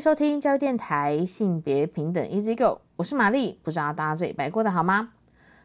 [0.00, 3.58] 收听教育电台性别平等 Easy Go，我是玛丽。
[3.62, 5.10] 不知道大家这礼拜过得好吗？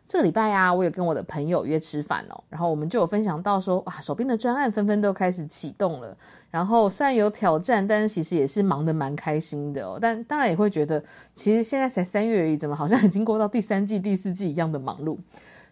[0.05, 6.16] 这个礼拜啊，我有跟我的朋友约吃饭哦，然后我们就有分享到说，哇，手边的专案纷纷都开始启动了。
[6.52, 9.98] 然后虽然有挑战，但是其实也是忙得蛮开心的哦。
[10.02, 11.02] 但当然也会觉得，
[11.34, 15.18] 其实现在才三月而已，怎么好像已经过到第三季、第四季一样的忙碌？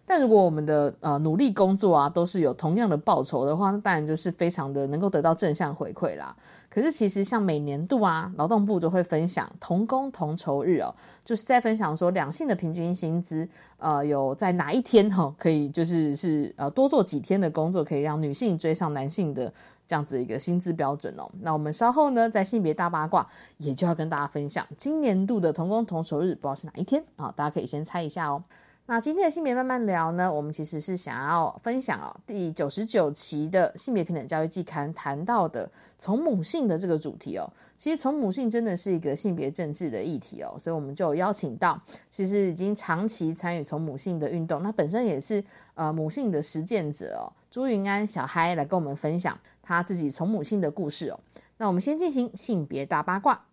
[0.06, 6.36] 但如果我们的呃努力工作啊，都是有同样的报酬的话，那当然就是非常的能够得到正向回馈啦。
[6.68, 19.50] 可是其实像每年度啊，劳动部都会分享同工同酬日哦，就是在分享说两性的平均薪资，呃，有在哪一天哈可以就是是呃多做几天的工作，可以让女性追上男性的
[19.86, 21.30] 这样子一个薪资标准哦。
[21.40, 23.26] 那我们稍后呢，在性别大八卦
[23.58, 27.32] 也就要跟大家分享今年度的同工同酬日，不知道是哪一天啊？
[27.34, 28.42] 大家可以先猜一下哦。
[28.86, 37.50] 那今天的性别慢慢聊呢，我们其实是想要分享哦，第九十九期的性别平等教育季刊谈到的从母性的这个主题哦。
[37.78, 51.18] 其实从母性真的是一个性别政治的议题哦，所以我们就邀请到其实已经长期参与从母性的运动，那本身也是呃母性的实践者哦，朱云安小嗨来跟我们分享他自己从母性的故事哦。
[51.56, 53.46] 那我们先进行性别大八卦，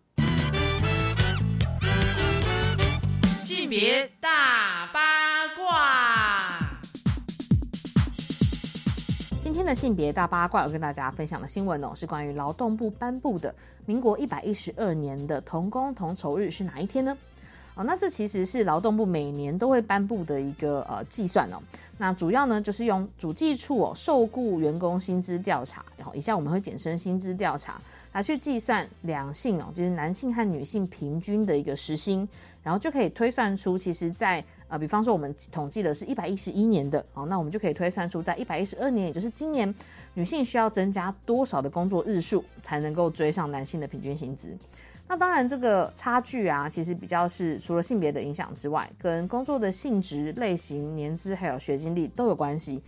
[3.41, 4.50] 性别大
[9.61, 13.53] 天的性别大八卦，要跟大家分享的新闻哦，是关于劳动部颁布的
[13.85, 17.15] 民国一百一十二年的同工同酬日是哪一天呢？
[17.75, 21.57] 哦，那这其实是劳动部每年都会颁布的一个呃计算哦。
[21.97, 27.79] 那主要呢就是用主计处哦受雇员工薪资调查，然后以下我们会简称薪资调查，
[28.11, 32.27] 来去计算两性哦，就是男性和女性平均的一个时薪，
[32.63, 39.73] 然后就可以推算出，其实在呃，比方说我们统计的是一百一十一年的，哦，那我们就可以推算出，在一百一十二年，也就是今年，
[40.13, 44.49] 女性需要增加多少的工作日数，才能够追上男性的平均薪资。
[45.11, 52.81] 那当然，这个差距啊，其实比较是除了性别的影响之外，跟工作的性质、类型、年资还有学经历都有关系。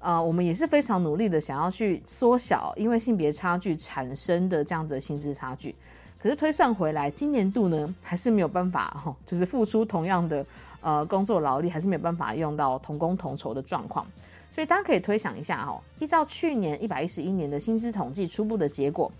[0.00, 5.72] 呃，我们也是非常努力的想要去缩小因为性别差距产生的这样的薪资差距。
[6.20, 10.44] 可是推算回来，今年度呢，还是没有办法哈，就是付出同样的
[10.80, 14.04] 呃工作劳力，还是没有办法用到同工同酬的状况。
[14.50, 19.12] 所以大家可以推想一下哈，依照去年一百一十一年的薪资统计初步的结果。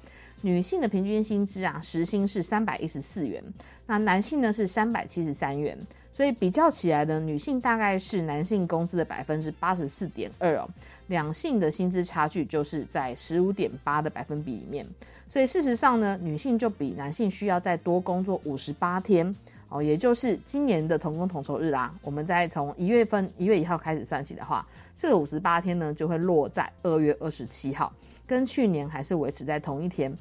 [0.43, 3.43] 女性的平均薪资啊，时薪是三百一十四元，
[3.87, 5.77] 那男性呢是三百七十三元，
[6.13, 10.69] 所以比较起来呢，女性大概是男性工资的百分之八十四点二哦，
[11.09, 14.87] 两性的薪资差距就是在十五点八的百分比里面，
[15.27, 19.35] 所以事实上呢，女性就比男性需要再多工作五十八天
[19.69, 27.93] 哦，也就是今年的同工同酬日啦，我们再从一月份一月一号开始算起的话，这个五十八天呢就会落在二月二十七号。
[28.27, 30.15] 跟去年还是维持在同一天，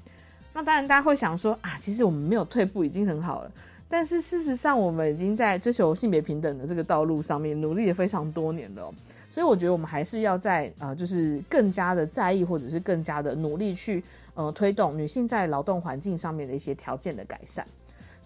[0.53, 3.51] 那当然大家会想说啊，其实我们没有退步，已经很好了。
[3.89, 8.89] 但是事实上，我们已经在追求性别平等的这个道路上面努力了非常多年了。
[9.29, 14.01] 所以我觉得我们还是要在呃，就是更加的在意，或者是更加的努力去
[14.35, 17.65] 呃推动女性在劳动环境上面的一些条件的改善。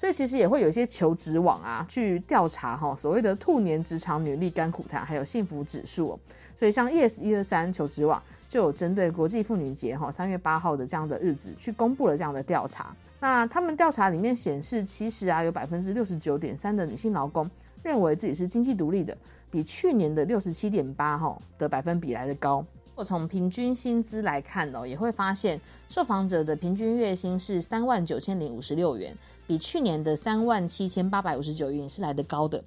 [0.01, 6.19] 所以其实也会有一些求职网啊，去调查哈所谓的兔年职场女力甘苦谈，还有幸福指数。
[6.55, 8.19] 所以像 ES 一二三求职网。
[8.49, 12.93] 就有针对国际妇女节哈三月八号的这样的日子去公布了这样的调查。
[13.21, 17.49] 那他们调查里面显示，其实啊有百分之六十九点三的女性劳工
[17.81, 19.17] 认为自己是经济独立的，
[19.49, 22.65] 比去年的六十七点八哈的百分比来的高。
[22.93, 25.57] 我从平均薪资来看哦，也会发现
[25.87, 29.15] 受访者的平均月薪是三万九千零五十六元，
[29.51, 32.63] 比去年的三万七千八百五十九元是来的高的。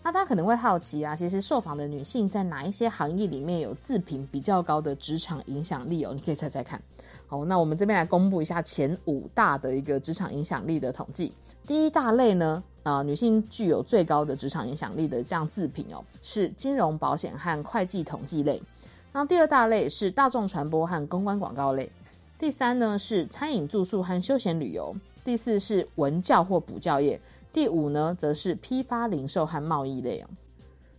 [0.00, 6.12] 那大家可能会好奇啊，其实受访的女性在哪一些行业里面有自评比较高的职场影响力哦？
[6.14, 6.80] 你可以猜猜看。
[7.26, 11.32] 好，那我们这边来公布一下前五大的一个职场影响力的统计。
[11.66, 18.62] 第一大类呢，啊，女性具有最高的职场影响力的这样自评哦，是金融保险和会计统计类。
[19.10, 21.90] 那第二大类是大众传播和公关广告类。
[22.38, 24.94] 第三呢是餐饮住宿和休闲旅游。
[25.24, 27.20] 第四是文教或补教业。
[27.52, 30.26] 第五呢，则是批发零售和贸易类哦。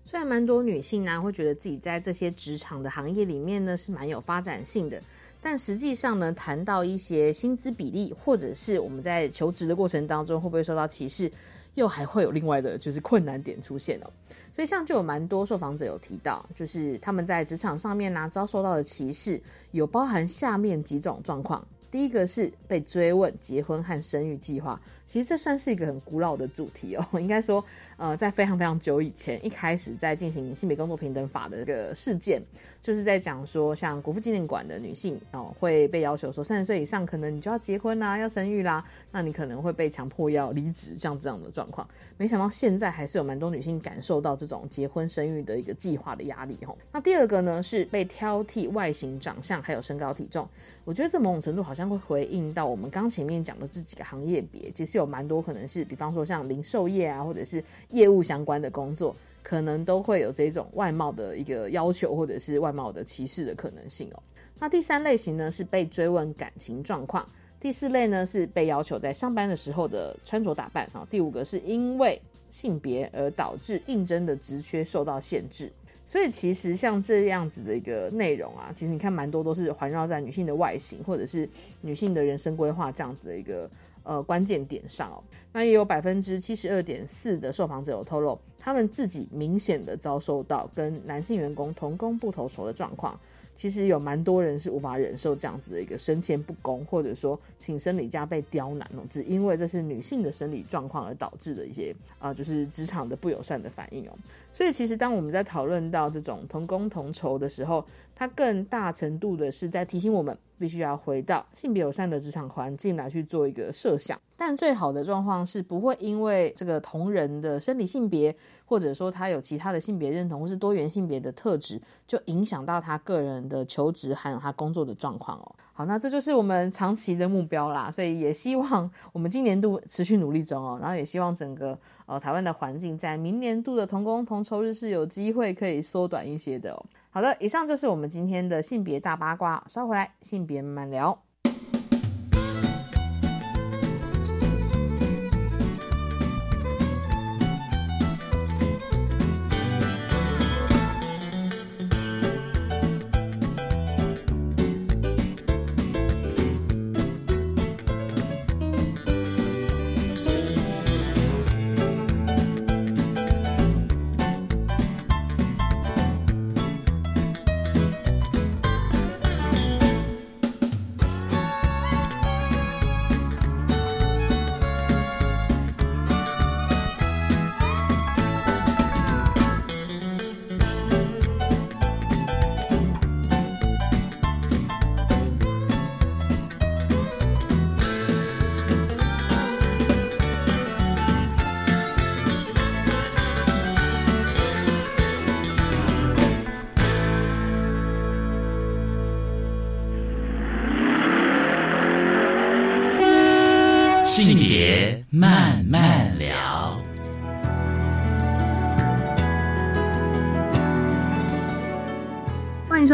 [0.06, 5.02] 虽然蛮多女性呢会觉得自己在这些职场的行业里面呢是蛮有发展性的，
[5.42, 11.32] 但实际上呢，谈到一些薪资比例，或者是我们在求职的过程当中会不会受到歧视，
[11.76, 14.12] 又还会有另外的就是困难点出现哦。
[14.54, 19.42] 所以像就有蛮多受访者有提到，就是他们在职场上面呢遭受到的歧视，
[19.72, 21.66] 有包含下面几种状况。
[21.92, 27.06] 第一个是被追问结婚和生育计划，其实这算是一个很古老的主题哦。
[27.20, 27.64] 应该说，
[27.98, 32.42] 呃，在非常非常久以前，一开始在进行性别工作平等法的这个事件，
[32.82, 41.86] 就是在讲说，像国父纪念馆的女性哦，会被要求说三十岁以上，可能你就要结婚啦，要生育啦，那你可能会被强迫要离职，像这样的状况。
[42.18, 46.78] 没想到现在还是有蛮多女性感受到这种结婚生育的一个计划的压力哦。
[46.92, 50.48] 那第二个呢，是被挑剔外形、长相还有身高体重。
[50.86, 64.24] 我觉得这某种程度好像会回应到我们刚前面讲的这几个行业别，其实有蛮多可能是，比方说像零售业啊，或者是业务相关的工作，可能都会有这种外貌的一个要求，或者是外貌的歧视的可能性哦。
[64.60, 67.26] 那第三类型呢是被追问感情状况，
[67.60, 75.72] 第四类呢是被要求在上班的时候的穿着打扮啊，第五个是因为性别而导致应征的职缺受到限制。
[76.12, 81.48] 所以其实像这样子的一个内容啊，其实你看蛮多都是环绕在女性的外形或者是
[81.80, 83.70] 女性的人生规划这样子的一个
[84.04, 85.24] 呃关键点上哦。
[85.54, 93.18] 那也有百分之七十二点四的受访者有透露，他们自己明显的遭受到跟男性员工同工不同酬的状况。
[93.56, 104.12] 其实有蛮多人是无法忍受这样子的一个升迁不公，或者说请生理假被刁难哦，只因为这是女性的生理状况而导致的一些啊，就是职场的不友善的反应哦。
[104.54, 107.84] 所以其实当我们在讨论到这种同工同酬的时候，
[108.16, 114.20] 它更大程度的是在提醒我们，必须要回到性别友善的职场环境来去做一个设想。
[114.38, 118.36] 但最好的状况是不会因为这个同人的生理性别，
[118.66, 125.56] 或者说他有其他的性别认同或是多元性别的特质，就影响到他个人的求职还有他工作的状况哦。
[125.74, 131.78] 好，那这就是我们长期的目标啦，所以也希望我们今年度持续努力中哦，然后也希望整个
[132.08, 136.86] 呃台湾的环境在明年度的同工同酬日是有机会可以缩短一些的哦。
[137.14, 141.22] 好的，以上就是我们今天的性别大八卦，稍回来性别慢慢聊。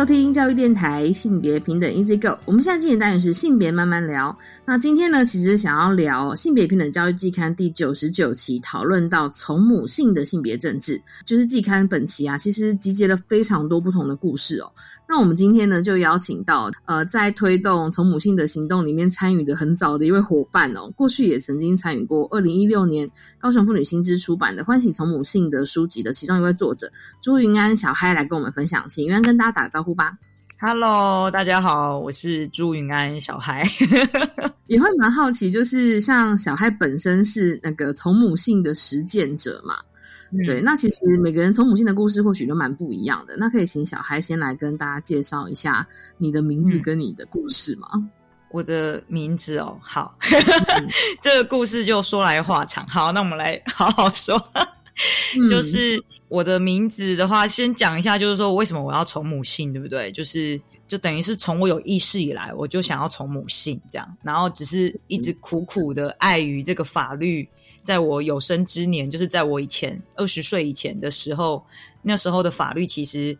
[0.07, 2.39] 听教育电台性别平等 Easy Go。
[2.45, 4.37] 我们现在进行单元是性别慢慢聊。
[4.65, 14.71] 那今天呢，其实想要聊性别平等教育季刊第九十九期，讨论到从母性的性别政治，就是季刊本期啊，其实集结了非常多不同的故事哦。
[15.09, 26.91] 那我们今天呢，就邀请到呃，在推动从母性的行动里面参与的很早的一位伙伴哦，过去也曾经参与过二零一六年高雄妇女新知出版的《欢喜从母性》的书籍的其中一位作者
[27.21, 30.15] 朱云安小嗨来跟我们分享，请云安跟大家打招呼吧。
[30.59, 33.67] Hello，大家好，我是朱云安小孩。
[34.67, 39.75] 也会蛮好奇，就是像小孩本身是那个从母性的实践者嘛，
[40.45, 43.35] 对，那其实每个人从母性的故事或许都蛮不一样的。
[43.37, 45.87] 那可以请小孩先来跟大家介绍一下
[46.17, 47.87] 你的名字跟你的故事吗？
[48.51, 50.17] 我的名字哦，好，
[51.21, 52.85] 这个故事就说来话长。
[52.87, 54.41] 好，那我们来好好说。
[55.35, 60.11] 嗯就是我的名字的话，先讲一下，就是说为什么我要从母姓，对不对？
[60.11, 67.47] 就是就等于是从我有意识以来，我就想要从母姓这样，然后只是一直苦苦的碍于这个法律，
[67.83, 71.65] 在我有生之年，就是在我以前二十岁以前的时候，
[72.01, 73.37] 那时候的法律其实。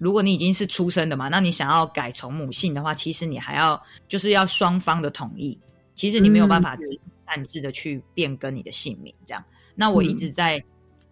[0.00, 5.58] 如果你已经是出生的嘛，那你想要改从母姓的话，其实你还要就是要双方的同意。
[5.96, 6.78] 其实你没有办法
[7.26, 9.44] 擅自的去变更你的姓名，这样。
[9.74, 10.62] 那我一直在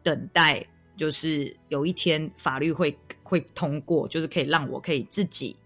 [0.05, 0.65] 等待，
[0.97, 5.57] 就是有一天法律会会通过，就是可以让我可以自己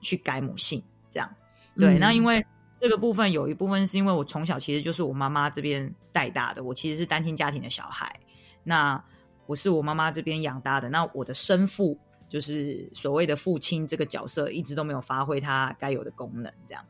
[0.00, 0.82] 去改母姓。
[1.10, 1.28] 这样。
[1.74, 2.44] 对，嗯那因为
[2.80, 8.18] 这个部分有一部分是因为我从小其实就是我妈妈这边带大的，我其实是单亲家庭的小孩，
[8.62, 9.02] 那
[9.46, 16.84] 我是我妈妈这边养大的，那我的生父就是所谓的父亲这个角色一直都没有发挥他该有的功能，这样。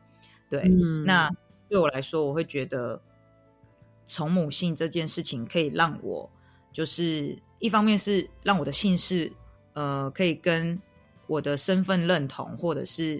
[0.49, 1.29] 对，嗯那
[1.69, 3.01] 对我来说，我会觉得
[4.05, 6.29] 从母性这件事情可以让我，
[6.77, 9.33] 就是一方面是让我的姓氏，
[9.73, 10.79] 呃，可以跟
[11.25, 13.19] 我的身份认同，或者是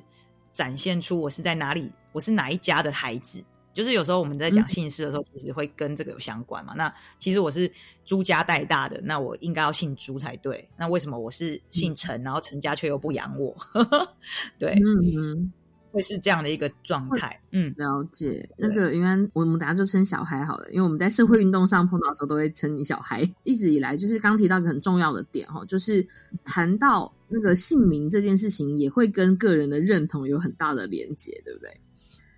[0.54, 3.44] 展现出我是在哪里，我是哪一家的孩子。
[3.74, 6.76] 就是有时候我们在讲姓氏的时候，其实会跟这个有相关嘛。
[6.76, 7.72] 那其实我是
[8.06, 10.70] 朱家带大的，那我应该要姓朱才对。
[10.78, 13.58] 那为什么我是姓陈，然后陈家却又不养我？
[14.60, 14.86] 对，嗯
[15.18, 15.54] 嗯，
[15.98, 17.42] 会是这样的一个状态。
[17.52, 18.50] 嗯，了解。
[18.58, 23.34] 那个云安，我们等下就称小孩好了，因为我们在社会运动上碰到的时候都会称你小孩。
[23.44, 26.06] 一直以来，就是刚提到一个很重要的点哈，就是
[26.44, 31.82] 谈到那个姓名这件事情，也会跟个人的认同有很大的连结，对不对？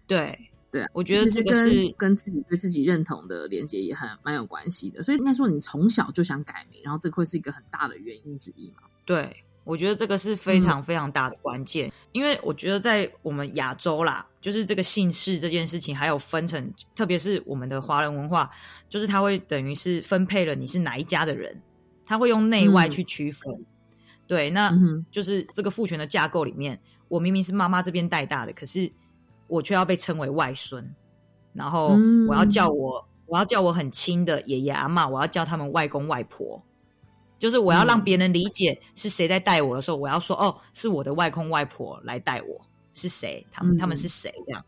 [0.08, 0.39] 对。
[0.72, 8.84] 对啊，我觉得其实这个是跟跟自己对自己认同的连接也很蛮有关系的，所以应该说你从小就想改名，然后这会是一个很大的原因之一嘛。
[9.04, 9.38] 对，
[9.69, 18.49] 我觉得这个是非常非常大的关键，因为我觉得在我们亚洲啦，就是这个姓氏这件事情，还有分成，特别是我们的华人文化，
[18.89, 21.61] 就是它会等于是分配了你是哪一家的人，
[22.03, 23.63] 他会用内外去区分。
[24.25, 24.75] 对，那
[25.11, 28.91] 就是这个父权的架构里面，我明明是妈妈这边带大的，可是
[29.45, 30.83] 我却要被称为外孙，
[31.53, 36.59] 然后嗯我要叫我、我要叫我很亲的爷爷阿嬷，我要叫他们外公外婆，
[37.39, 42.62] 就是我要让别人理解是谁在带我的时候，我要说哦，是我的外公外婆来带我，
[42.93, 43.43] 是谁？
[43.51, 44.31] 他们、嗯他们是谁？
[44.46, 44.63] 这样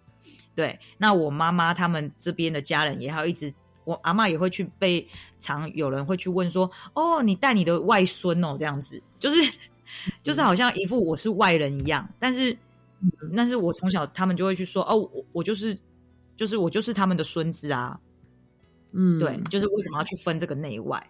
[0.55, 0.79] 对。
[0.97, 9.53] 那我妈妈他们这边的家人也要一直，我阿妈也会去被常有人会去问说，哦，你带你的外孙哦，这样子，就是
[10.23, 12.57] 就是好像一副我是外人一样，但是。
[13.35, 15.75] 但是我从小他们就会去说哦，我我就是
[16.37, 17.99] 就是我就是他们的孙子啊，
[18.91, 21.03] 嗯，对，就是为什么要去分这个内外？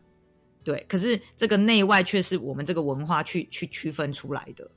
[0.63, 4.69] 对，可是这个内外却是我们这个文化去去区分出来的。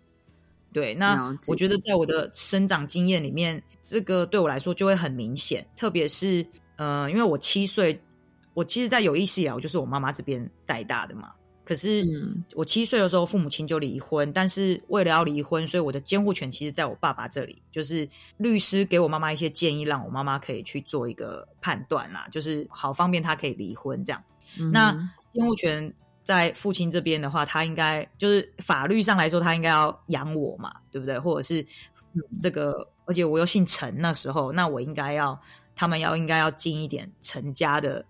[0.72, 6.44] 对，那我觉得在我的生长经验里面，这个对我来说就会很明显，特别是
[6.76, 8.00] 呃，因为我七岁，
[8.54, 11.32] 我其实，在有意识以来，我就是我妈妈这边带大的嘛。
[11.64, 24.22] 可是嗯我七岁的时候，父母亲就离婚，但是为了要离婚，所以我的监护权其实在我爸爸这里，就是律师给我妈妈一些建议，让我妈妈可以去做一个判断啦，就是好方便她可以离婚这样。
[24.58, 24.92] 嗯那
[25.34, 31.18] 监护权在父亲这边的话，他应该就是法律上来说，他应该要养我嘛，对不对？
[31.18, 31.66] 或者是
[32.40, 35.38] 这个，而且我又姓陈，那时候那我应该要
[35.74, 38.04] 他们要应该要尽一点陈家的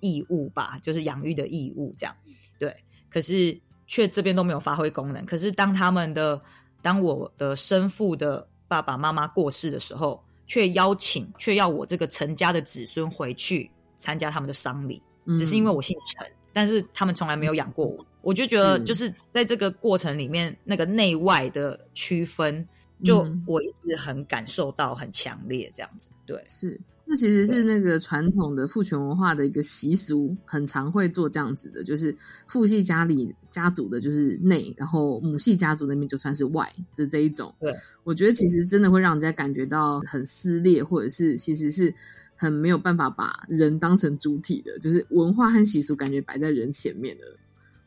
[0.00, 2.16] 义务吧，就是养育的义务这样。
[2.58, 2.74] 对，
[3.08, 3.56] 可是
[3.86, 5.24] 却这边都没有发挥功能。
[5.26, 6.40] 可是当他们的
[6.82, 15.00] 当我的生父的爸爸妈妈过世的时候，却邀请却要我这个陈家的子孙回去参加他们的丧礼。
[15.36, 22.66] 只是因为我姓陈，但是他们从来没有养过我，我就觉得就是在这个过程里面，那个内外的区分，
[23.04, 26.10] 就嗯我一直很感受到很强烈，这样子。
[26.26, 32.14] 对，是，这其实是那个传统的父权文化的一个习俗，很常会做这样子的，就是
[32.46, 37.52] 父系家里家族的就是内，然后母系家族那边就算是外的这一种。
[37.58, 41.92] 对，我觉得其实真的会让人家感觉到很撕裂，或者是其实是
[42.40, 47.24] 很没有办法把人当成主体的，就是文化和习俗感觉摆在人前面的。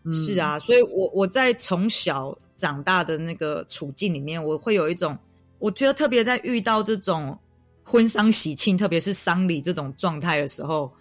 [0.03, 5.17] 嗯是，啊，所以我我在从小长大的那个处境里面，我会有一种，
[5.57, 7.36] 我觉得特别在遇到这种
[7.83, 10.93] 婚丧喜庆，特别是丧礼这种状态的时候，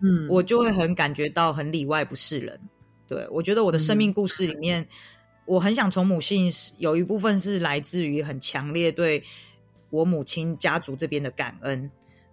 [0.00, 2.58] 嗯，我就会很感觉到很里外不是人。
[3.06, 4.84] 对我觉得我的生命故事里面，
[5.46, 9.22] 我很想从母性有一部分是来自于很强烈对
[9.90, 11.88] 我母亲家族这边的感恩，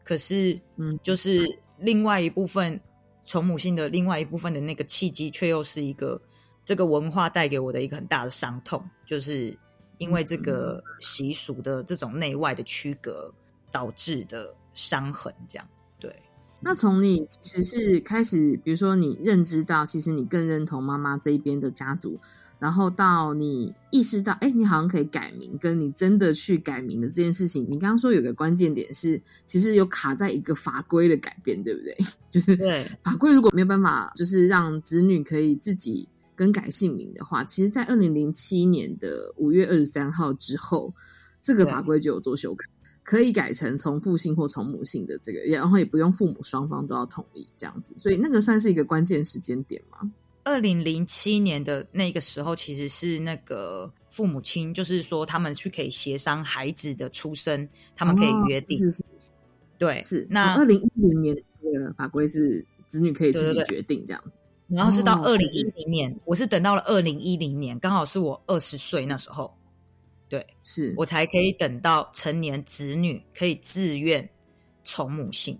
[0.06, 1.44] 可是嗯就是
[1.80, 2.80] 另外一部分
[3.26, 6.22] 从母性的另外一部分的那个契机，却又是一个
[6.64, 9.58] 这个文化带给我的一个很大的伤痛，就是
[9.98, 13.34] 因为这个习俗的这种内外的区隔
[13.72, 15.68] 导致的伤痕，这样。
[16.00, 16.16] 对。
[16.62, 22.20] 那从你其实是开始，比如说你认知到，其实你更认同妈妈这一边的家族，
[22.66, 31.96] 然后到你意识到，哎，你好像可以改名，跟你真的去改名的这件事情，你刚刚说有个关键点是，其实有卡在一个法规的改变，对不对？
[32.32, 40.92] 就是对法规如果没有办法，就是让子女可以自己更改姓名的话，其实，在二零零七年的五月二十三号之后，
[41.40, 42.66] 这个法规就有做修改。
[43.04, 50.12] 可以改成从父姓或从母姓的这个，然后也不用父母双方都要同意这样子，所以那个算是一个关键时间点嘛。
[50.46, 58.78] 二零零七年的那个时候，其实是那个父母亲，就是说他们去可以协商孩子的出生，他们可以约定。
[58.78, 59.04] 是是
[59.78, 60.26] 对，是。
[60.30, 64.40] 那二零一零年的法规是子女可以自己决定这样子。
[64.68, 69.54] 然后是到哦二零一零年，我是等到了二零一零年，刚好是我二十岁那时候，
[70.30, 74.28] 对是我才可以等到成年子女可以自愿
[74.84, 75.60] 从母姓，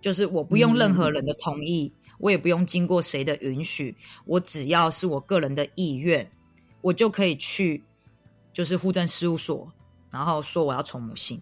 [0.00, 3.94] 就是我不用任何人的同意，我也不用经过谁的允许，
[4.26, 6.28] 我只要是我个人的意愿，
[6.80, 7.82] 我就可以去
[8.52, 9.72] 就是户政事务所，
[10.10, 11.40] 然后说我要从母姓。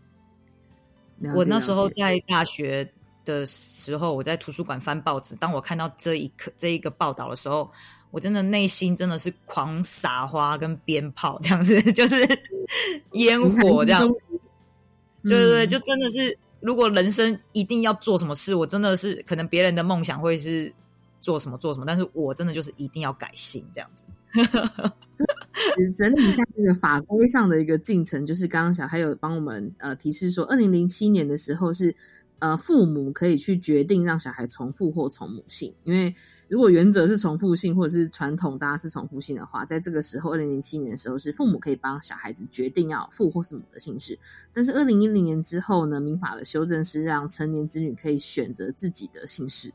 [1.34, 2.86] 我那时候在大学
[3.24, 7.72] 的时候，我在图书馆翻报纸，当我看到这一刻这一个报道的时候，
[8.10, 12.20] 我真的内心真的是狂撒花跟鞭炮这样子， 就是
[13.12, 14.06] 烟火这样
[15.22, 20.72] 对对对，就真的是，如果人生一定要做什么事，我真的是可能别人的梦想会是
[21.20, 24.04] 做什么做什么，但是我真的就是一定要改姓这样子。
[25.96, 31.94] 整理一下这个法规上的一个进程，就是刚刚小孩有帮我们呃提示说，二零零七年的时候是
[32.38, 36.14] 呃父母可以去决定让小孩从父或从母姓，因为
[36.48, 44.18] 如果原则是重复性或者是传统大家是重复性的话，在这个时候二零零七年的时候是父母可以帮小孩子决定要父或是母的姓氏，
[44.52, 49.72] 但是二零一零年之后呢，民法的修正是让成年子女可以选择自己的姓氏。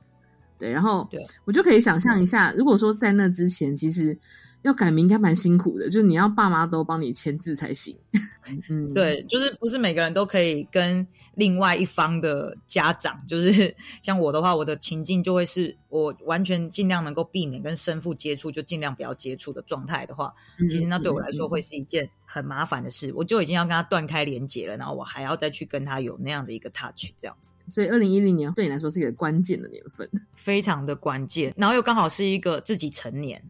[0.58, 4.18] 对，然后对我就可以想象一下，如果说在那之前，其实
[4.62, 7.98] 要改名应该蛮辛苦的，就是你要爸妈都帮你签字才行。
[8.70, 23.14] 嗯，对，就是不是每个人都可以跟另外一方的家长，就是 像我的话，我的情境就会是我完全尽量能够避免跟生父接触，就尽量不要接触的状态的话，嗯其实那对我来说嗯会是一件很麻烦的事。
[23.16, 30.10] 我就已经要跟他断开连接了，然后我还要再去跟他有那样的一个 touch，这样子所以二零一零年对你来说是一个关键的年份。
[30.36, 31.54] 非常的关键。
[31.56, 33.42] 然后又刚好是一个自己成年，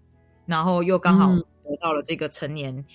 [0.45, 2.85] 然后又刚好嗯得到了这个成年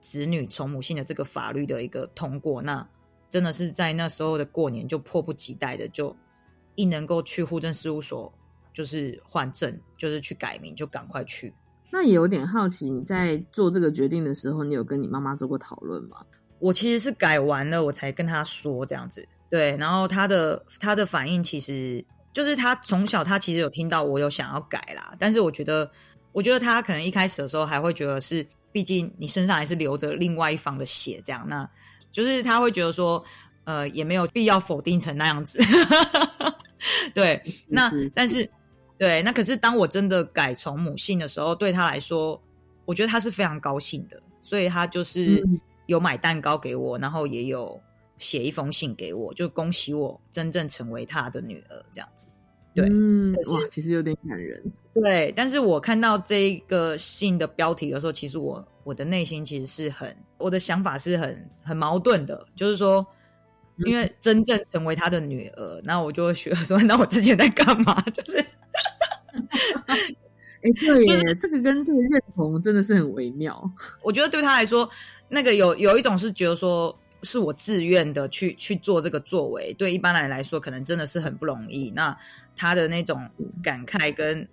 [0.00, 2.86] 子女从母性的这个法律的一个通过，那
[3.30, 6.14] 真的是在那时候的过年就迫不及待的就
[6.74, 8.30] 一能够去户政事务所
[8.74, 11.54] 就是换证，就是去改名，就赶快去。
[11.92, 16.18] 那也有点好奇，你在做这个决定的时候，你有跟你妈妈做过讨论吗？
[16.58, 19.26] 我其实是改完了，我才跟她说这样子。
[19.48, 25.90] 对，然后她的她的反应其实就是她从小她其实有听到我有想要改啦，但是我觉得，
[26.32, 31.68] 我觉得她可能一开始的时候还会觉得是，毕竟你身上还是流着另外一方的血，这样，那
[32.12, 33.22] 就是他会觉得说，
[33.64, 35.58] 呃，也没有必要否定成那样子。
[37.14, 38.50] 对，那是是但是
[38.98, 42.40] 对，那可是当我真的改从母姓的时候，对他来说，
[42.84, 47.80] 我觉得他是非常高兴的，所以他就是嗯有买蛋糕给我，然后也有
[48.18, 52.28] 写一封信给我，就恭喜我真正成为他的女儿这样子。
[52.74, 54.62] 对嗯，哇，其实有点感人。
[54.94, 63.04] 对，但是我看到这个信的标题的时候，其实我我的内心其实是很，我的想法是很很矛盾的，就是说，
[63.78, 68.00] 因为真正成为他的女儿，那我就会学说， 那我之前在干嘛？
[68.14, 68.38] 就是
[70.62, 73.68] 哎，对耶，这个跟这个认同真的是很微妙。
[74.02, 74.88] 我觉得对他来说，
[75.28, 81.90] 那个有有一种是觉得说是我自愿的去去做这个作为，对一般人来说可能真的是很不容易。
[81.90, 82.16] 那
[82.56, 83.28] 他的那种
[83.62, 84.46] 感慨跟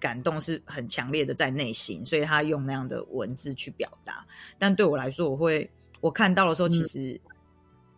[0.00, 4.24] 感动是很强烈的在内心，所以他用那样的文字去表达。
[4.58, 7.18] 但对我来说，我会我看到的时候，其实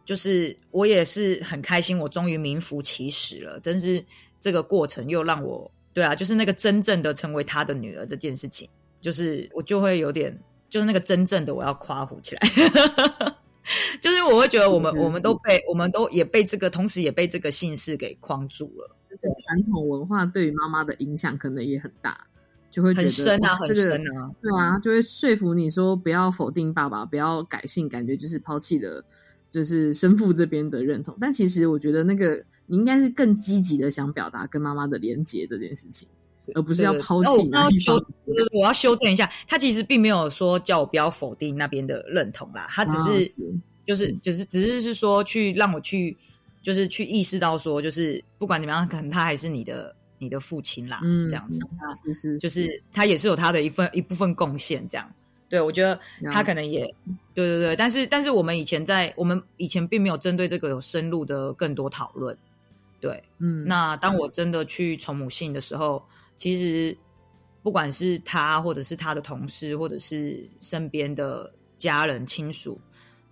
[0.04, 3.58] 就是我也是很开心，我终于名副其实了。
[3.62, 4.04] 但是
[4.40, 8.68] 这个过程又让我对啊，就是那个真正的成为他的女儿这件事情，
[9.00, 12.48] 就是我就会有点，就是那个真正的我要夸胡起来，
[14.00, 22.26] 就是我会觉得我们我们都被我们都也被这个，同时也被这个姓氏给框住了，就是传统文化对于妈妈的影响可能也很大，
[22.70, 24.30] 就会觉得很深啊，很哇这个深啊。
[24.40, 29.04] 对啊，就会说服你说不要否定爸爸，不要改姓，感觉就是抛弃了
[29.50, 31.16] 就是生父这边的认同。
[31.20, 36.08] 但其实我觉得那个你应该是更积极的想表达跟妈妈的连结这件事情，
[36.54, 43.54] 而不是要对抛弃那要修方。，对对对我要修正一下，他其实并没有说叫我不要否定那边的认同啦，他只啊是、是。
[43.86, 46.16] 就是只是只是是说去让我去
[46.60, 55.08] 就是去意识到说，就是不管怎么样，可能他还是你的你的父亲啦，嗯这样子，那是是，就是他也是有他的一份一部分贡献，这样。
[55.48, 55.96] 对，我觉得
[56.32, 56.80] 他可能也，
[57.32, 62.36] 对对对，但是但是我们以前在我们以前并没有针对这个有深入的更多讨论，
[63.00, 66.02] 对，嗯，那当我真的去从母性的时候，
[66.36, 66.96] 其实
[67.62, 72.80] 不管是他，或者是他的同事，或者是身边的家人亲属，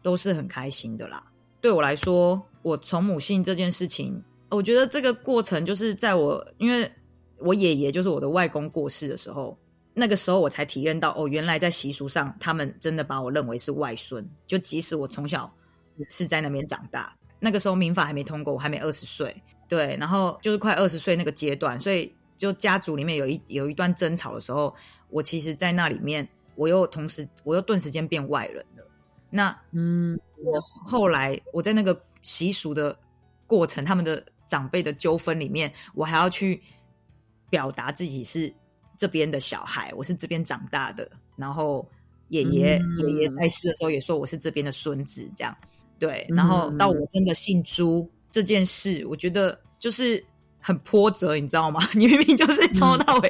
[0.03, 1.23] 都是很开心的啦。
[1.61, 6.91] 对我来说，我从母姓这件事情，我觉得这个过程就是在我因为
[7.39, 9.57] 我爷爷就是我的外公过世的时候，
[9.95, 15.51] 那个时候我才体验到哦，原来在习俗上，他们真的把我认为是外孙，就即使我从小
[16.09, 19.35] 是在那边长大，那个时候民法还没通过，我还没二十岁，
[19.69, 22.13] 对，然后就是快二十岁那个阶段，所以
[22.45, 24.75] 就家族里面有一有一段争吵的时候，
[25.09, 28.87] 我其实，在那里面，我又同时我又顿时间变外人了。
[29.31, 32.95] 那嗯，我后来我在那个习俗的
[33.47, 36.61] 过程，他们的长辈的纠纷里面，我还要去
[37.49, 38.53] 表达自己是
[38.99, 41.11] 这边的小孩，我是这边长大的。
[41.35, 41.89] 然后
[42.29, 45.57] 爷爷、嗯爷爷在世的时候也说我是这边的孙子，这样
[45.99, 46.27] 对。
[46.29, 50.23] 然后到我真的姓朱这件事，我觉得就是
[50.65, 51.81] 很波折，你知道吗？
[51.95, 53.29] 你明明就是从头到尾，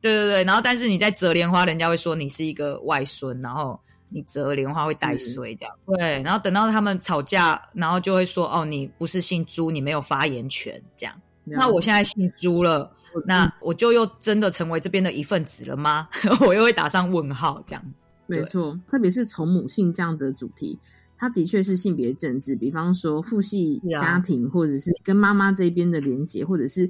[0.00, 0.44] 对对对。
[0.44, 3.80] 然后但是你在折莲花，人家会说你是一个外孙，然后。
[4.10, 11.14] 你折莲花会带水这样，对，然后等到他们吵架，然后就会说哦，你不是姓朱，你没有发言权这样。
[11.44, 12.90] 那我现在姓朱了，
[13.26, 16.08] 那我就又真的成为这边的一份子了吗？
[16.40, 17.84] 我又会打上问号这样。
[18.24, 20.78] 没错，特别是从母性这样子的主题，
[21.18, 22.56] 它的确是性别政治。
[22.56, 26.88] 比方说父系家庭，或者是跟妈妈这边的连结，或者是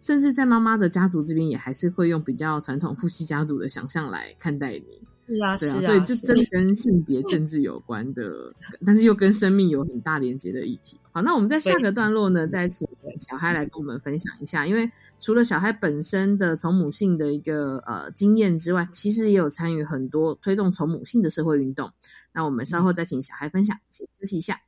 [0.00, 5.00] 甚至在妈妈的家族这边，也还是会用比较传统父系家族的想象来看待你。
[5.30, 8.50] 是啊，对啊，所以就真跟性别政治有关的，
[8.86, 10.98] 但是又跟生命有很大连接的议题。
[11.12, 12.88] 好，那我们在下个段落呢，再请
[13.18, 21.92] 小嗨来跟我们分享一下，因为除了小嗨本身的从母性的一个呃经验之外，其实也有参与很多推动从母性的社会运动。
[22.38, 24.60] 那我们稍后再请小孩分享，先休息一下。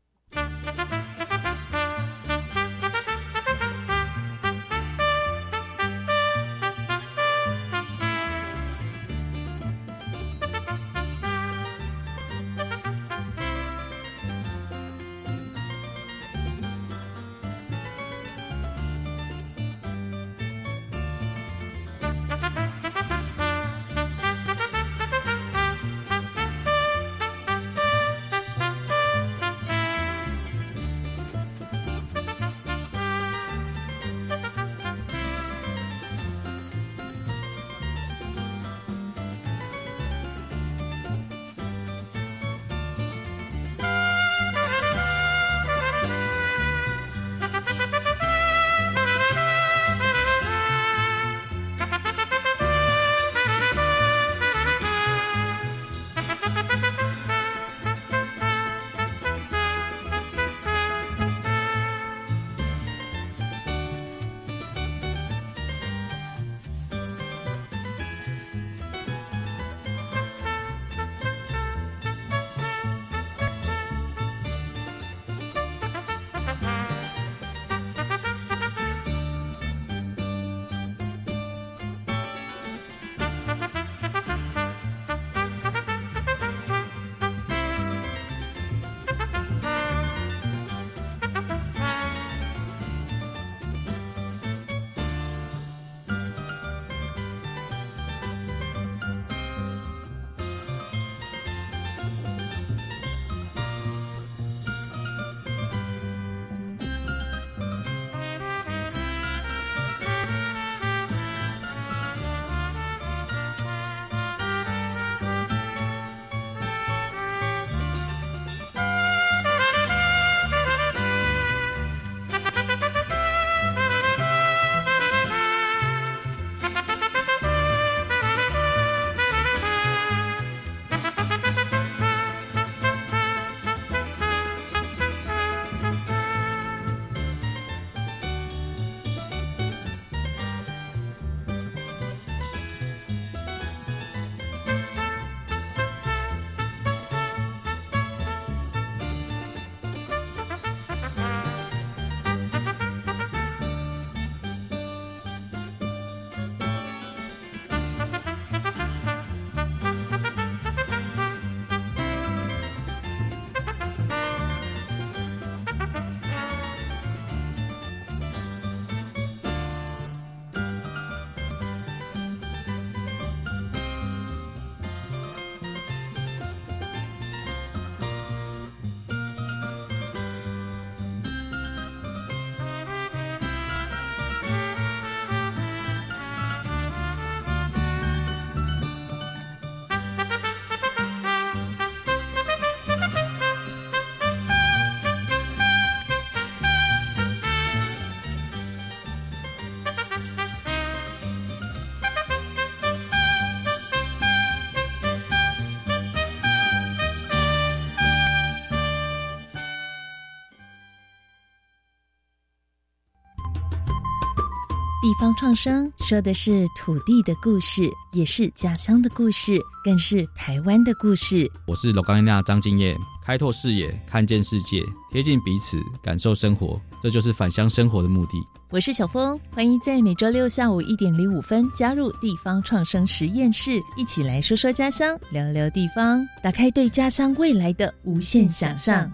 [215.20, 221.46] 方创生说的是土地的故事，也是家乡的故事，更是台湾的故事。
[221.66, 228.42] 我是罗冈娜张敬业，开拓视野，看见世界，贴近彼此，感受生活，这就是返乡生活的目的。
[228.70, 239.12] 我是小峰，欢迎在每周六下午一点零五分加入地方创生实验室，一起来说说家乡，聊聊地方，打开对家乡未来的无限想象。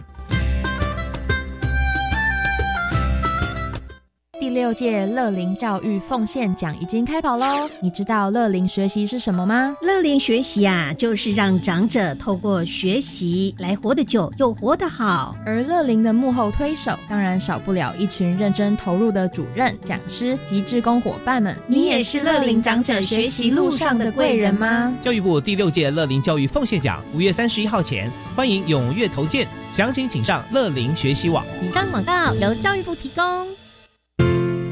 [4.46, 7.68] 第六届乐龄教育奉献奖已经开跑喽！
[7.80, 9.76] 你知道乐龄学习是什么吗？
[9.82, 15.36] 乐龄学习啊，就是让长者透过学习来活得久又活得好。
[15.44, 21.58] 而乐龄的幕后推手，当然少不了一群认真投入的主任、讲师及志工伙伴们。
[21.66, 24.94] 你也是乐龄长者学习路上的贵人吗？
[25.02, 31.44] 教育部第六届乐龄教育奉献奖五月三十一号前，欢迎踊跃投件，详情请上乐龄学习网。
[31.60, 33.48] 以上广告由教育部提供。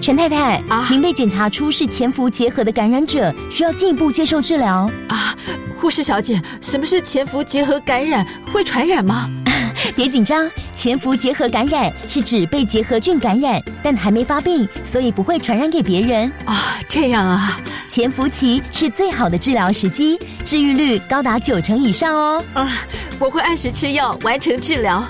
[0.05, 5.35] 陈太太啊，您被检查出是潜伏结核的感染者，需要进一步接受治疗啊。
[5.75, 8.23] 护士小姐，什么是潜伏结核感染？
[8.53, 9.31] 会传染吗？
[9.97, 16.77] 别紧张，潜伏结核感染是指被结核菌感染，但还没发病，所以不会传染给别人啊。
[16.87, 22.45] 这样啊，潜伏期是最好的治疗时机，治愈率高达九成以上哦。
[22.53, 22.71] 啊，
[23.19, 25.03] 我会按时吃药，完成治疗。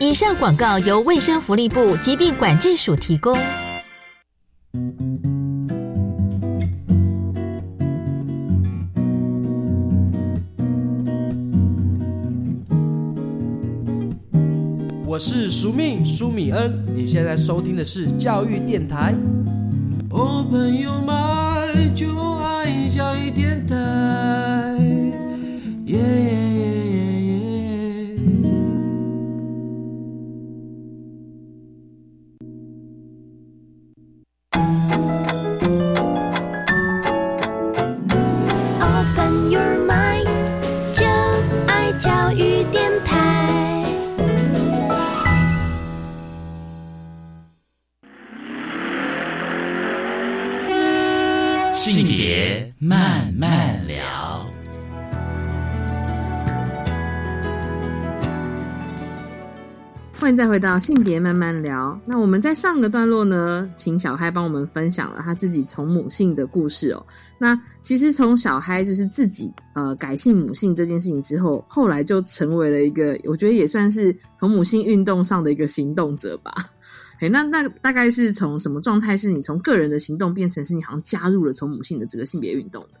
[0.00, 3.38] 以上广告由卫生福利部疾病管制署提供。
[15.18, 19.12] 我是苏命苏米恩，你现在收听的是教育电台。
[20.10, 23.74] 哦，朋友们，就爱教育电台。
[53.40, 54.52] 慢聊，
[60.18, 60.36] 欢迎。
[60.36, 62.00] 再回到性别慢慢聊。
[62.04, 67.06] 那我们在上个段落呢，请小嗨帮我们分享了他自己从母性的故事哦。
[67.38, 76.52] 那其实从小嗨就是自己呃改姓母性这件事情之后，后来就成为了一个我觉得也算是从母性运动上的一个行动者吧。
[77.22, 79.16] 哎，那那大概是从什么状态？
[79.16, 82.98] 是你从个人的行动变成是你好像加入了从母性的这个性别运动的？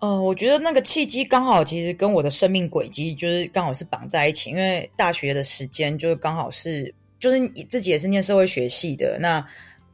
[0.00, 4.48] 呃，我觉得那个契机刚好，其实跟我的生命轨迹就是刚好是绑在一起。
[4.48, 9.46] 因为大学的时间就是刚好是，就是自己也是念社会学系的，那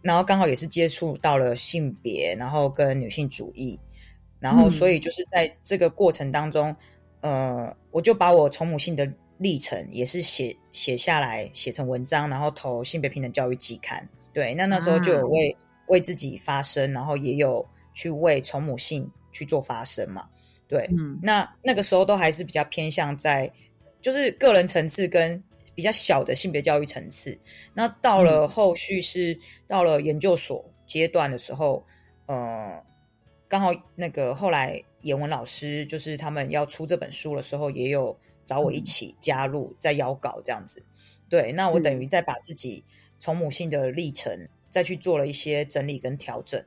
[0.03, 3.77] 然后刚好也是接触到了性别，然后跟女性主义，
[4.39, 6.75] 然后所以就是在这个过程当中，
[7.23, 14.09] 呃，我就把我从母性的历程也是写写下来，写成文章，然后投性别平等教育季刊。
[14.33, 15.57] 对，那那时候就有为
[15.89, 19.05] 为自己发声，然后也有去为从母性。
[19.37, 20.29] 去做发声嘛？
[20.69, 23.49] 对，嗯，那那个时候都还是比较偏向在
[24.03, 25.41] 就是个人层次跟
[25.77, 27.39] 比较小的性别教育层次。
[27.73, 31.87] 那到了后续是到了研究所阶段的时候，
[32.27, 32.83] 呃，
[33.47, 40.83] 刚好那个后来严文老师就是他们要出这本书的时候，也有找我一起加入，在邀稿这样子。
[41.29, 42.85] 对，那我等于再把自己
[43.21, 44.37] 从母性的历程
[44.69, 46.61] 再去做了一些整理跟调整，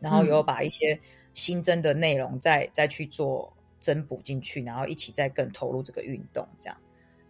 [0.00, 0.98] 然后有把一些。
[1.34, 6.76] 新增的内容再再去做增补进去，然后一起再更投入这个运动，这样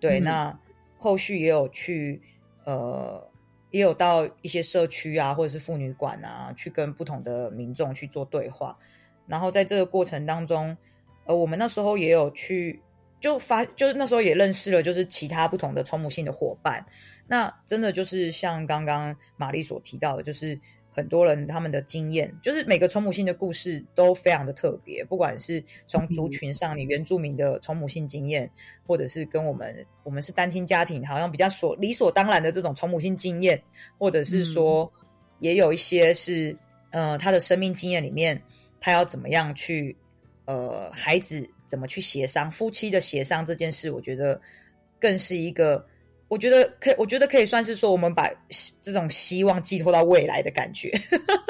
[0.01, 0.21] 对。
[0.21, 0.59] 那
[0.99, 2.21] 后续也有去
[2.65, 3.27] 呃，
[3.71, 8.77] 也有到一些社区啊，或者是妇女馆啊，去跟不同的民众去做对话。
[9.27, 10.77] 然后在这个过程当中，
[11.25, 12.81] 呃，我们那时候也有去
[13.21, 16.85] 就发，就是那时候也认识了，就是其他不同的冲母性的伙伴。
[17.29, 20.59] 那真的就是像刚刚玛丽所提到的，就是。
[20.95, 28.49] 很多人他们的经验，就是每个从母性的故事都非常的特别，不管是从族群上，你原住民的从母性经验，
[28.87, 33.61] 或者是跟我们我们是单亲家庭，好像比较所理所当然的这种从母性经验，
[33.99, 34.93] 或者是说
[35.39, 36.55] 也有一些是
[36.91, 38.39] 呃他的生命经验里面，
[38.79, 39.97] 他要怎么样去
[40.45, 44.39] 呃孩子怎么去协商，夫妻的协商这件事，我觉得
[45.01, 45.87] 更是一个。
[46.33, 48.27] 我觉得可，我觉得可以算是说，我们把
[48.81, 50.91] 这种希望寄托到未来的感觉。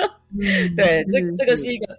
[0.77, 1.97] 对，这这个是一个，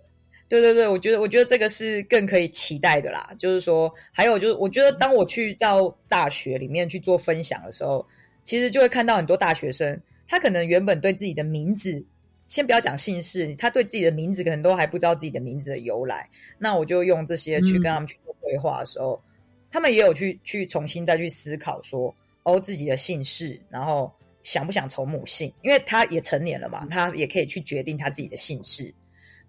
[0.50, 3.34] 对对对，我觉得，我觉得这个是更可以期待的啦。
[3.40, 8.06] 就是说，还有就是，我觉得当我去到大学里面去做分享的时候，
[8.44, 12.04] 其实就会看到很多大学生，他可能原本对自己的名字
[12.50, 16.30] 先不要讲姓氏，他对自己的名字可能都还不知道自己的名字的由来。
[16.60, 19.24] 那我就用这些去跟他们去做对话的时候，
[19.72, 22.14] 他们也有去去重新再去思考说，
[22.44, 24.12] 哦，自己的姓氏，然后
[24.44, 28.94] 想不想从母姓，因为他也成年了嘛，他也可以去决定他自己的姓氏。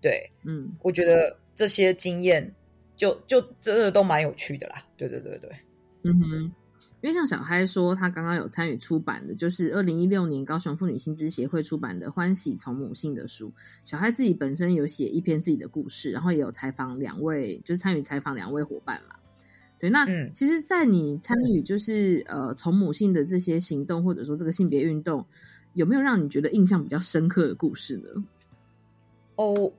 [0.00, 2.54] 对，嗯，我觉得这些经验
[2.96, 4.86] 就就真的都蛮有趣的啦。
[4.96, 5.50] 对对对对，
[6.04, 6.52] 嗯哼。
[7.00, 13.52] 因为像小嗨说，他刚刚有参与出版的，就是二零一六年高雄妇女新知协会出版的《欢喜从母性》的书。
[13.84, 19.16] 小嗨自己本身有写一篇自己的故事，然后也有采访两位，就是参与采访两位伙伴嘛。
[19.78, 25.26] 对，那其实，在你参与就是呃从母性的这些行动，或者说这个性别运动，
[25.74, 28.24] 有没有让你觉得印象比较深刻的故事呢？
[29.36, 29.72] 哦，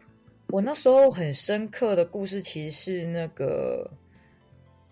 [0.47, 3.91] 我那时候很深刻的故事，其实是那个。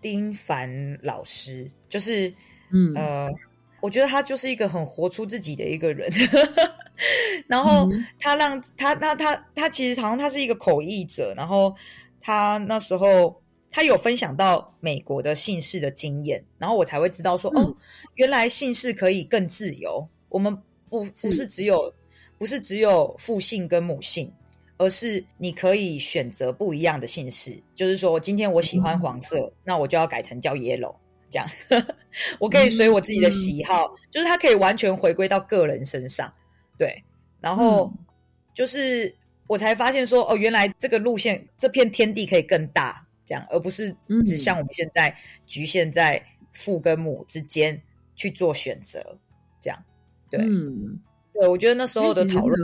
[0.00, 2.30] 丁凡老师就是，
[2.70, 3.26] 嗯呃，
[3.80, 6.12] 我觉得他就是一个很活出自己的一个人，
[7.48, 7.88] 然后
[8.20, 11.74] 他让他他他他其实好像他是一个口译者，然后
[12.20, 13.40] 他那时候
[13.74, 17.76] 他有分享到美国的姓氏的经验，然后我才会知道说哦，
[18.14, 20.56] 原来姓氏可以更自由，我们
[20.88, 21.92] 不不是只有
[22.38, 24.32] 不是只有父姓跟母姓。
[24.76, 30.92] 而是你可以选择不一样的姓氏，就是说，今天我喜欢黄色，那我就要改成叫 yellow，
[31.30, 31.48] 这样，
[32.40, 36.30] 我可以随我自己的喜好，就是它可以完全回归到个人身上，
[36.76, 37.00] 对。
[37.40, 37.90] 然后
[38.52, 39.14] 就是
[39.46, 47.80] 我才发现说，哦，原来这个路线这片天地可以更大，这样，而不是只像我们现在局限在父跟母之间
[48.14, 49.18] 去做选择，
[49.60, 49.84] 这样，
[50.30, 50.40] 对，
[51.32, 52.60] 对，我觉得那时候的讨论。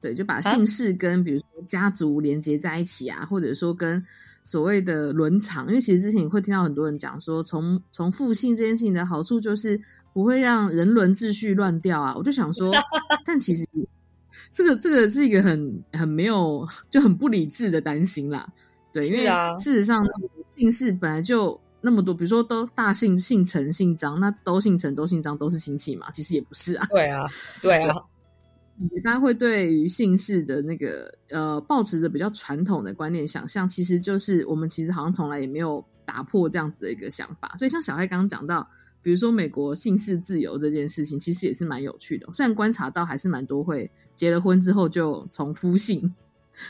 [0.00, 4.04] 对，就把姓氏跟比如说家族连接在一起啊，或者说跟
[4.42, 9.80] 所谓的伦常，因为其实之前你会听到很多人讲说，从从复姓这件事情的好处就是
[10.12, 12.16] 不会让人伦秩序乱掉啊。
[12.16, 12.72] 我就想说，
[13.24, 13.64] 但其实
[14.50, 18.52] 这个这个是一个很很没有就很不理智的担心啦。
[18.92, 19.24] 对，因为
[19.58, 20.04] 事实上
[20.56, 26.10] 姓氏本来就那么多，比如说都大姓姓陈姓张，那都姓陈都姓张都是亲戚嘛？
[26.10, 26.86] 其实也不是啊。
[26.90, 27.26] 对啊，
[27.62, 27.94] 对啊。
[29.04, 37.54] 大家会对于姓氏的那个呃，保持着比较传统的观念想象，其实就是我们其实好像从来也没有打破这样子的一个想法。
[37.56, 38.68] 所以像小黑刚刚讲到，
[39.02, 42.32] 比如说美国姓氏自由这件事情，其实也是蛮有趣的。
[42.32, 46.14] 虽然观察到还是蛮多会结了婚之后就从夫姓，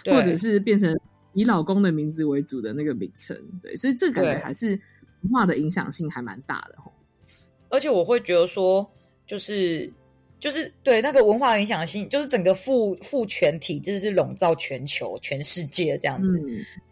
[0.05, 0.99] 或者是变成
[1.35, 4.79] 以老公的名字为主的那个名称，对，所以这感觉还是
[5.23, 6.77] 文化的影响性还蛮大的
[7.68, 8.88] 而且我会觉得说，
[9.27, 9.92] 就是。
[10.42, 16.37] 就是对那个文化影响性，就是整个父父权体制是笼罩全球、全世界这样子。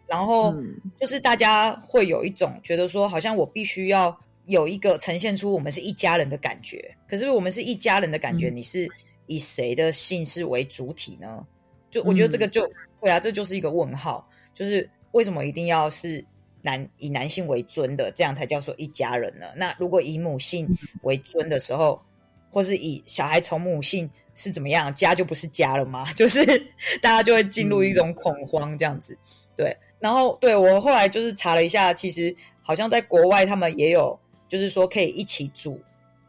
[0.07, 0.55] 然后
[0.97, 6.95] 就是大家会有一种觉得说，好像我必须要有一个呈现出我们是一家人的感觉。
[7.09, 8.87] 可是我们是一家人的感觉，你是
[9.27, 11.45] 以谁的姓氏为主体呢？
[11.89, 12.65] 就我觉得这个就
[13.01, 14.27] 对啊，这就是一个问号。
[14.53, 16.23] 就是为什么一定要是
[16.61, 19.47] 男以男性为尊的，这样才叫做一家人呢？
[19.55, 20.67] 那如果以母性
[21.03, 22.01] 为尊的时候？
[22.53, 26.11] 或是以小孩从母性是怎么样，家就不是家了吗？
[26.11, 26.45] 就是
[27.01, 29.17] 大家就会进入一种恐慌这样子。
[29.55, 35.79] 对，然后对我后来就是查了一下，其实好像在国外他们也有，就是说可以一起住，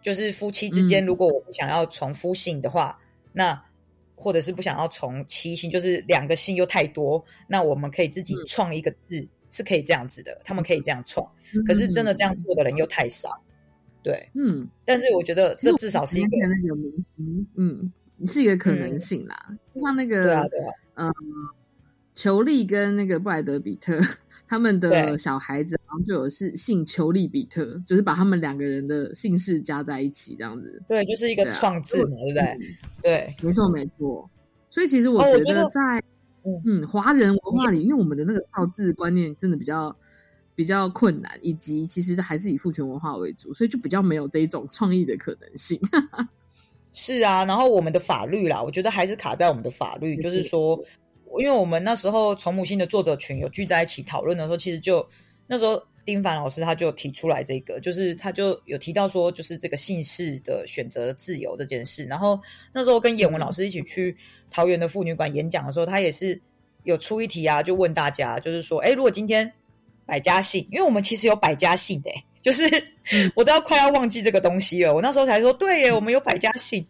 [0.00, 2.96] 就是夫妻之间，如果我不想要从夫姓的话，
[3.32, 3.60] 那
[4.22, 11.28] 或者是不想要从七星，就是两个星又太多，那我们可以自己创一个字，是可以这样子的，他们可以这样创。
[11.66, 13.28] 可是真的这样做的人又太少。
[14.02, 17.92] 对，嗯，但是我觉得这至少是一个那个明星，嗯，
[18.26, 19.36] 是一个可能性啦。
[19.74, 21.12] 就像那个，对啊，对啊嗯，
[22.14, 23.98] 裘利跟那个布莱德比特
[24.52, 30.82] 他们的小孩子，好像就有是姓裘利比特，就是把他们两个人的姓氏加在一起这样子。
[30.86, 32.76] 对，就是一个创字嘛，对不对？
[33.00, 34.28] 对，没错没错。
[34.68, 36.02] 所以其实我觉得在
[36.66, 39.96] 嗯华人文化里，因为我们的那个造字观念真的比较。
[40.54, 45.80] 比较困难，以及其实还是以父权文化为主，所以就比较没有这一种创意的可能性。
[46.92, 50.78] 是啊，然后我们的法律啦，我觉得还是卡在我们的法律，就是说，
[51.40, 55.06] 因为我们那时候从母性的作者群有聚在一起讨论的时候，其实就
[55.46, 62.04] 那时候丁凡老师他就提出来这个，就是他就有提到说，就是这个姓氏的选择自由这件事。
[62.04, 62.38] 然后
[62.72, 64.16] 那时候跟演文老师一起去
[64.50, 66.40] 桃园的妇女馆演讲的时候，他也是
[66.84, 69.52] 有出一题啊，就问大家，就是说，哎，如果今天。
[70.04, 72.10] 百家姓，因为我们其实有百家姓的，
[72.42, 72.64] 就是
[73.36, 74.92] 我都要快要忘记这个东西了。
[74.92, 76.84] 我那时候才说，对耶，我们有百家姓。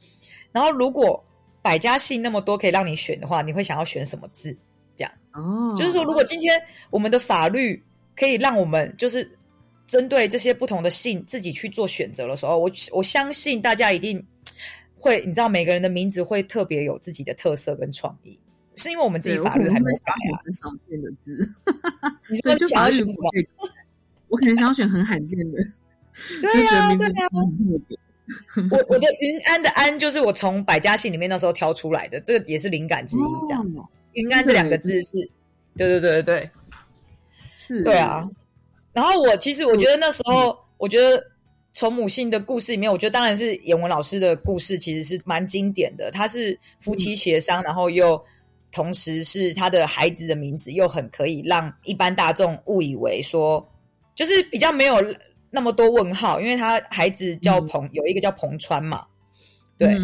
[0.50, 1.22] 然后如果
[1.62, 4.54] 百家姓那么多可以让你选的话，你会想要选什么字？
[4.94, 6.60] 这样哦，就是说，如果今天
[6.90, 7.82] 我们的法律
[8.14, 9.30] 可以让我们就是
[9.86, 14.22] 针对这些不同的姓自己去做选择的时候，我我相信大家一定
[14.98, 18.38] 会，你知道每个人的名字会特别有自己的特色跟创意，
[18.74, 20.36] 是因为我们自己法律还没有改啊。
[20.44, 21.50] 很少见的字，
[22.28, 23.46] 你说就法律不会，
[24.28, 25.58] 我可能想要选很罕见的，
[26.42, 26.90] 对呀。
[28.70, 33.76] 我我的云安的安就是我从百家姓里面那时候挑出来的，这个也是灵感之一，这样子。
[34.12, 35.12] 云安这两个字是，
[35.76, 36.50] 对对对对对，
[37.56, 38.28] 是，对啊。
[38.92, 41.22] 然后我其实我觉得那时候，我觉得
[41.72, 46.10] 从母姓的故事里面，我觉得当然是严文老师的故事其实是蛮经典的。
[46.10, 48.22] 他是夫妻协商，然后又
[48.70, 53.66] 同时是他的孩子的名字又很可以让一般大众误以为说，
[54.14, 54.96] 就是比较没有
[55.52, 59.06] 那么多问号，因为他孩子叫彭，有一个叫彭川嘛，
[59.78, 59.96] 对，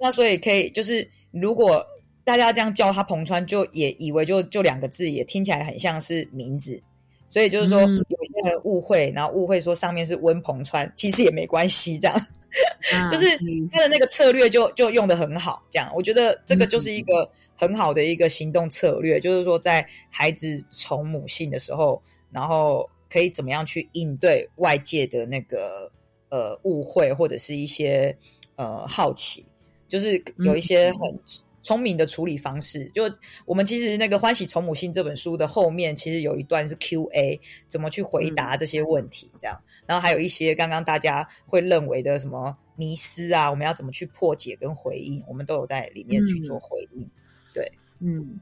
[0.00, 1.86] 那所以可以就是如果
[2.24, 6.82] 大家这样叫他彭川，就也以为就就两个字，也听起来很像是名字。
[7.28, 12.26] 所以就是说，有些人误会，然后误会说上面是温彭川，其实也没关系，这样，
[13.08, 13.26] 就是
[13.72, 22.02] 他的那个策略就就用的很好，这样，我觉得这个就是一个很好的一个行动策略，就是说在孩子从母性的时候，
[22.32, 25.92] 然后可以怎么样去应对外界的那个
[26.30, 28.16] 呃误会或者是一些
[28.56, 29.44] 呃好奇，
[29.88, 31.20] 就是有一些很。
[31.62, 33.02] 聪明的处理方式，就
[33.44, 37.38] 我们其实那个《欢喜从母性》这本书的后面，其实有一段是 Q&A，
[37.68, 47.06] 怎么去回答这些问题，这样，然后还有一些刚刚大家会认为的什么迷思啊，我们要怎么去破解跟回应，我们都有在里面去做回应。
[47.52, 48.40] 对，嗯，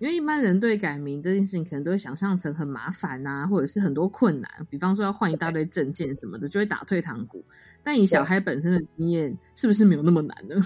[0.00, 7.44] 因为一般人对改名这件事情，可能都会想象成很麻烦啊，或者是很多困难，比方说要换一大堆证件什么的，就会打退堂鼓。
[7.82, 10.56] 但以小孩本身的经验，是不是没有那么难呢？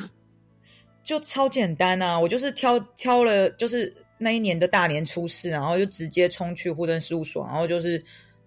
[1.03, 2.19] 就超简单啊！
[2.19, 8.03] 我就是挑挑了，就是那一年的大年初四，然后就直接冲去户政事务所，然后就是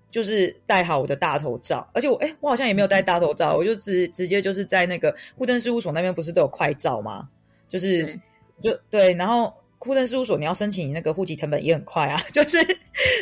[0.10, 7.28] 就是戴好我的大头照，而且我哎，我好像也没有戴大头照，我就直直接就是在那个户政事务所那边不是都有快照吗？
[7.68, 8.18] 就是
[8.60, 12.58] 就对，然后户政事务所你要申请那个户籍成本也很快啊， 就是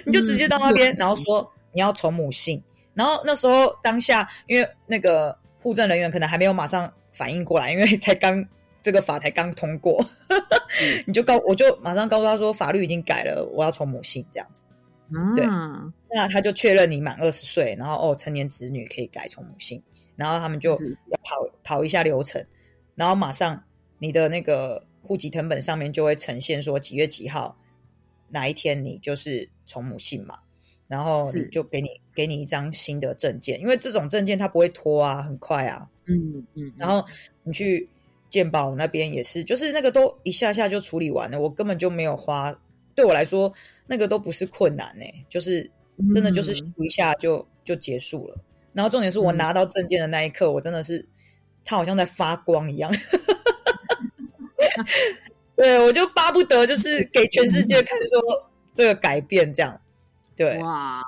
[0.06, 2.62] 你就直接到那边，然后说你要从母姓，
[2.94, 8.46] 然后那时候当下因为那个户政人员可能还没有马上反应过来，因为才刚。
[8.82, 10.00] 这个法才刚通过，
[11.08, 14.64] 你就告我就马上告诉他说法律已经改了，我要从母姓这样子。
[15.36, 15.44] 对，
[16.08, 19.82] 那他就确认你满二十岁，然后哦成年子女可以改从母姓，
[20.16, 20.78] 然后他们就要
[21.24, 22.46] 跑跑一下流程，
[22.94, 23.60] 然后马上
[23.98, 27.58] 你的那个户籍成本上面就会呈现说几月几号
[28.30, 30.40] 哪一天你就是从母姓嘛，
[30.88, 35.88] 然后你就给你给你一张新的证件，因为这种证件它不会拖啊，很快啊。
[36.08, 37.06] 嗯嗯，然后
[37.44, 37.88] 你去。
[38.28, 42.54] 鉴宝那边也是，就是那个都一下下就处理完了，我根本就没有花，
[42.94, 43.54] 对我来说
[43.88, 45.70] 那个都不是困难呢，就是
[46.12, 48.38] 真的就是一下就就结束了。
[48.74, 51.08] 然后重点是我拿到证件的那一刻，我真的是
[51.64, 52.92] 他好像在发光一样，
[55.56, 59.80] 对我就巴不得就是给全世界看说这个改变这样，
[60.36, 61.02] 对，哇，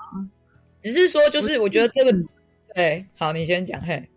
[0.81, 2.17] 只是说就是我觉得这个
[2.73, 4.09] 对，好，你先讲嘿。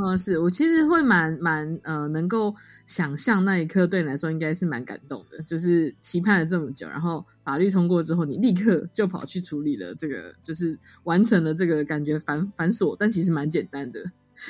[0.00, 2.54] 嗯，是我其实会蛮蛮呃，能够
[2.86, 14.04] 想象那一刻对你来说应该是蛮感动的，就是期盼了这么久，然后法律通过之后，你立刻就跑去处理了这个，就是完成了这个感觉繁繁琐，但其实蛮简单的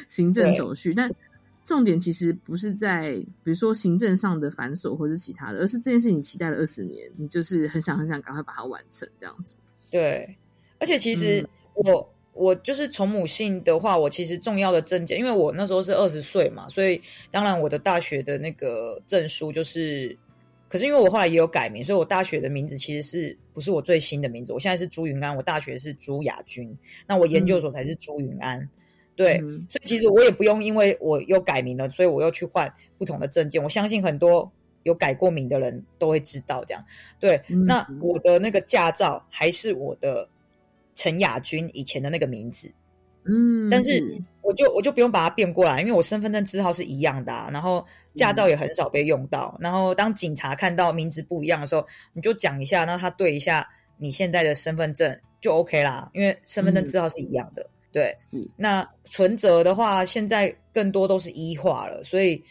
[0.06, 0.92] 行政手续。
[0.92, 1.10] 但
[1.68, 3.10] 重点其实不是在
[3.44, 9.54] 比如说行政上的繁琐或者其他的，而是这件事你期待了二十年，你就是很想很想赶快把它完成这样子。
[9.90, 10.36] 对，
[10.78, 12.14] 而且其实我。
[12.34, 17.02] 我就是从母姓的话，我其实重要的证件，因为我那时候是二十岁嘛，所以
[17.32, 20.16] 当然我的大学的那个证书就是，
[20.68, 24.52] 可是因为我后来也有改名，所以我大学的名字其实是不是我最新的名字？
[24.52, 26.72] 我现在是朱云安，我大学是朱雅君，
[27.08, 28.68] 那我研究所才是朱云安，
[29.18, 29.38] 对，
[29.68, 33.62] 所以其实我也不用因为我又改名了，所以我又去换不同的证件。
[33.62, 34.50] 我相信很多
[34.84, 36.82] 有改过名的人都会知道这样，
[37.20, 40.26] 对，那我的那个驾照还是我的。
[41.00, 42.68] 陈雅君以前的那个名字，
[43.22, 49.56] 嗯，但是我就我就不用把它变过来，因为我身份证字号是一样的，然后驾照也很少被用到。
[49.60, 53.64] 然后当警察看到名字不一样的时候，你就讲一下，那他对一下
[53.96, 57.64] 你现在的身份证就 OK 啦，因为身份证字号是一样的。
[57.90, 58.14] 对，
[58.56, 62.42] 那存折的话，现在更多都是一化了，所以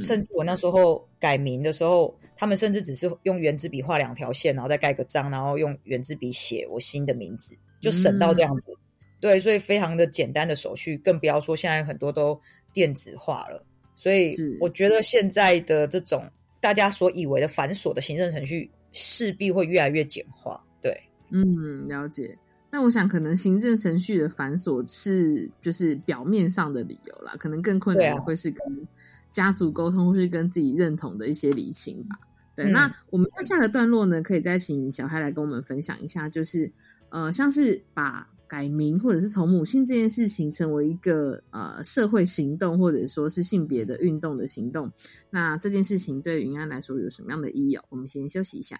[0.00, 7.56] 甚至我那时候改名的时候，他们甚至只是用圆珠笔画两条线，然后再盖个章，然后用圆珠笔写我新的名字。
[7.78, 8.72] 就省到这样子，
[9.20, 12.40] 对，所以非常的简单的手续，更不要说现在很多都
[12.72, 13.64] 电子化了。
[13.94, 16.24] 所以我觉得现在的这种
[16.58, 20.60] 大家所以为的繁琐的行政程序，势必会越来越简化。
[20.80, 20.98] 对，
[21.30, 22.36] 嗯，了解。
[22.76, 28.86] 那我想，可能行政程序的繁琐是就是表面上的理由啦，可能更困难的会是跟
[29.30, 32.18] 家族沟通，或是跟自己认同的一些理清吧。
[32.54, 36.70] 对，嗯那我们在下个段落呢，可以再请小孩来跟我们分享一下，就是
[37.08, 44.92] 呃，像是把改名或者是从母性这件事情成为一个呃社会行动，或者说是性别的运动的行动，
[45.30, 47.84] 那这件事情对云安来说有什么样的意义哦？
[47.88, 48.76] 我们先休息一下。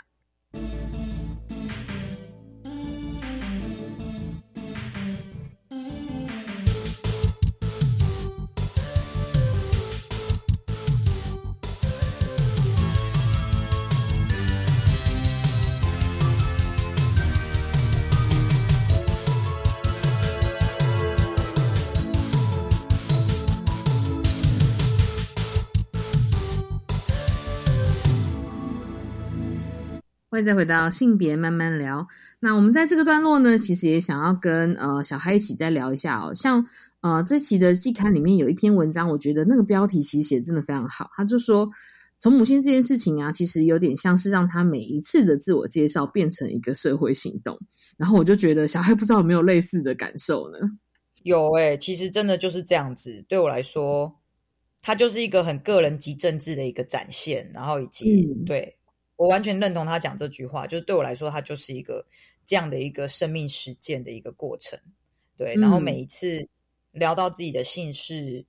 [30.37, 32.07] 欢迎再回到性别慢慢聊。
[32.41, 36.35] 那我们在这个段落呢，其实也想要跟呃小孩一起再聊一下哦。
[36.35, 36.63] 像
[37.01, 41.09] 呃这期的季刊里面有一篇文章，我觉得那个标题其实写得真的非常好。
[41.17, 41.67] 他就说，
[42.19, 47.59] 从母亲这件事情啊，其实有点像是让他每一次的自我介绍变成一个社会行动。
[47.97, 50.59] 然后我就觉得小孩不知道有没有类似的感受呢？
[51.23, 53.25] 有诶、其实真的就是这样子。
[53.27, 54.15] 对我来说，
[54.83, 58.77] 它就是一个很个人及政治的一个展现，然后以及、嗯对
[59.17, 62.05] 我完全认同他讲这句话，就是对我来说，它就是一个
[62.47, 64.79] 这样的一个生命实践的一个过程。
[65.37, 66.47] 对，然后嗯每一次
[66.93, 68.45] 聊到自己的姓氏，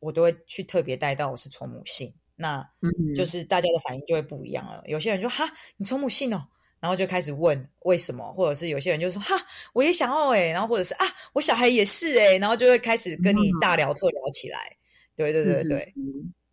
[0.00, 4.82] 我都会去特别带到我是从母姓，那嗯就是大家的反应就会不一样了。
[4.86, 6.46] 有些人就哈，你从母姓哦。
[6.80, 9.34] 然后就开始问为什么，或者是有些人就说哈，
[9.72, 14.76] 我也想要哎、然后或者是啊，我小孩也是哎、然后就会开始跟你大聊特聊起来。
[15.16, 15.84] 对对对对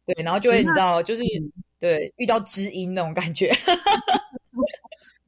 [0.08, 3.54] 对，然后就会你知道，就是嗯对遇到知音那种感觉。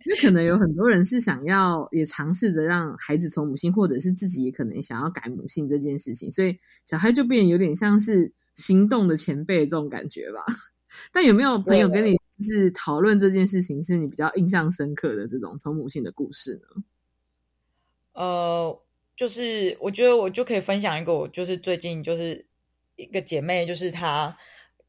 [0.05, 10.45] 因为可能有很多人是想要也尝试着让孩子从母性，或者是自己也可能想要改母性这件事情，所以小孩就变有点像是行动的前辈这种感觉吧。
[11.11, 16.83] 但有没有朋友跟你就是讨论这件事情，是你比较印象深刻的这种从母性的故事呢？
[18.13, 18.81] 呃，
[19.17, 22.45] 就是我觉得我就可以分享一个，我就是最近就是
[22.95, 24.35] 一个姐妹，就是她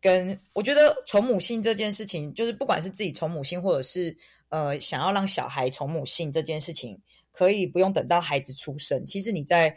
[0.01, 4.17] 跟我觉得从母性这件事情，就是不管是自己从母性，或者是
[4.49, 7.01] 呃想要让小孩从母性这件事情，
[7.33, 9.05] 可以不用等到孩子出生。
[9.07, 9.77] 其实你在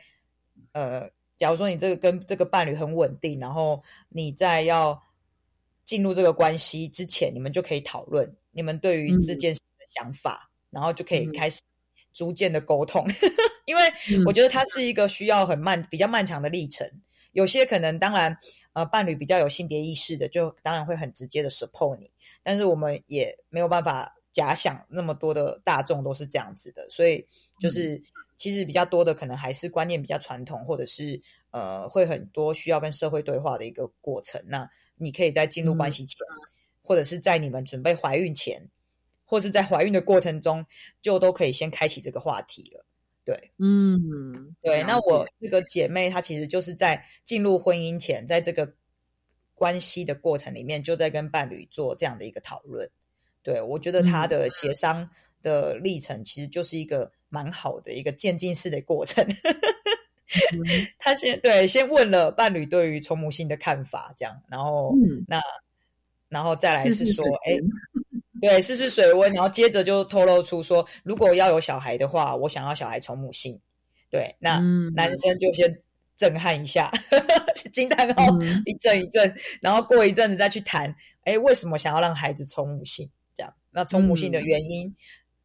[0.74, 5.02] 呃，假如说你这个跟这个伴侣很稳定，然后你在要
[5.86, 11.62] 进入这个关系之前，你们就可以讨论你们对于这件事的想法，然后就可以开始
[12.14, 13.06] 逐渐的沟通。
[13.66, 13.82] 因为
[14.26, 16.88] 我觉得它是一个需要很漫、比较漫长的历程。
[17.32, 18.38] 有些可能当然，
[18.74, 22.10] 呃，伴侣比较有性别意识的，就当然会很直接的 support 你。
[22.42, 27.26] 但是我们也没有办法假想那么多的大众都是这样子的，所以
[27.60, 28.02] 就是
[28.38, 34.42] 其实比较多的可能还是观念比较传统，或者是呃会很多需要跟社会对话的一个过程。
[34.48, 36.26] 那你可以在进入关系前，
[36.82, 38.66] 或者是在你们准备怀孕前，
[39.26, 40.66] 或是在怀孕的过程中，
[41.02, 42.86] 就都可以先开启这个话题了。
[43.32, 45.24] 对，嗯，对，那我。
[45.24, 48.74] 解这个姐妹她其实就是在进入婚姻前，在这个
[49.56, 52.90] 关系的过程里面，就在跟伴侣做这样的一个讨论。
[53.42, 55.10] 对我觉得她的协商
[55.42, 59.26] 的历程，其实就是一个蛮好的一个渐进式的过程。
[61.00, 65.24] 她先对先问了伴侣对于从母性的看法，这样，然后、嗯。
[65.28, 65.42] 那
[66.28, 67.60] 然后再来是说，水哎，
[68.42, 73.58] 对，试试水温，然后接着就透露出说，如果要有小孩的话，我想要小孩从母性。
[74.10, 75.74] 对，那嗯男生就先
[76.18, 76.92] 震撼一下，
[77.72, 83.10] 惊叹号嗯一阵一阵，然后过一阵子再去谈，哎，为什么想要让孩子从母性？
[83.36, 84.94] 这样，那从母性的嗯原因，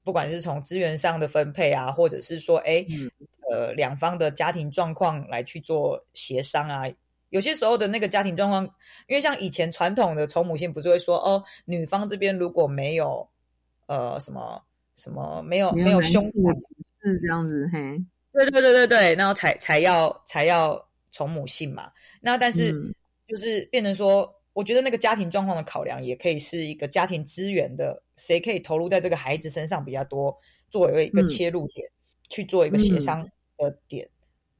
[0.02, 3.10] 不管是从资源上的分配啊，或者是说，哎，嗯
[3.52, 6.82] 呃，两方的家庭状况来去做协商啊。
[7.36, 8.64] 有些时候的那个家庭状况，
[9.08, 13.28] 因为像以前传统的从母性不是会说，哦，女方这边如果没有
[13.88, 14.64] 呃什么
[14.94, 20.82] 什么没有没有男胸士的这样子，嘿，对对对对对，然后才才要才要
[21.12, 21.92] 从母性嘛。
[22.22, 22.94] 那但是嗯
[23.28, 30.34] 就是变成说，我觉得那个家庭状况的考量，也可以是一个家庭资源的，谁可以投入在这个孩子身上比较多，
[30.70, 31.86] 作为一个嗯切入点，
[32.30, 33.28] 去做一个协嗯商
[33.58, 34.08] 的点。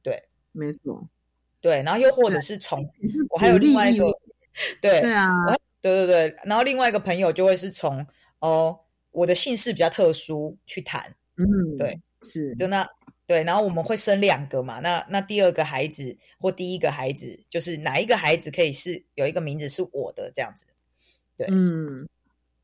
[0.03, 0.21] 对
[0.51, 1.03] 没错，
[1.67, 2.89] 对，然后又或者是从
[3.29, 4.05] 我还有另外一个
[4.79, 5.29] 对对啊
[5.81, 8.07] 对对对，然后另外一个朋友就会是从
[8.39, 8.79] 哦
[9.11, 12.87] 我的姓氏比较特殊去谈，嗯，对，是，就那
[13.25, 20.65] 对，然后我们会生两个嘛，那那第二个孩子或第一个孩子，就是哪一个孩子可以是有一个名字是我的这样子，
[21.35, 22.07] 对嗯，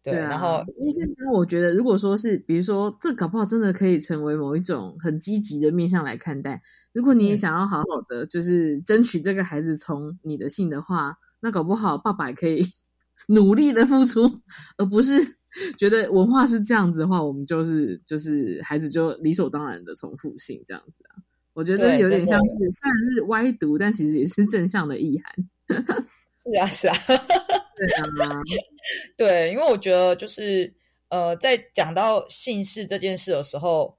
[0.04, 6.62] 对，啊然后因为现在我觉得，如果说是，比如说，这搞不好真的可以成为某一种很积极的面向来看待。
[6.92, 12.66] 如果你想要好好的，就是争取这个孩子从你的姓的话，那搞不好爸爸也可以
[13.30, 14.30] 努力的付出，
[14.78, 15.38] 而不是
[15.80, 21.24] 觉得文化是这样子的话，我们就是就是孩子就理所当然的从父性这样子啊。
[21.54, 25.34] 我觉得有点像是虽然是歪读，但其实也是正向的意涵。
[26.44, 27.88] 是啊，是啊， 对
[28.26, 28.42] 啊，
[29.18, 30.74] 对，因为我觉得就是
[31.10, 33.98] 呃，在讲到姓氏这件事的时候，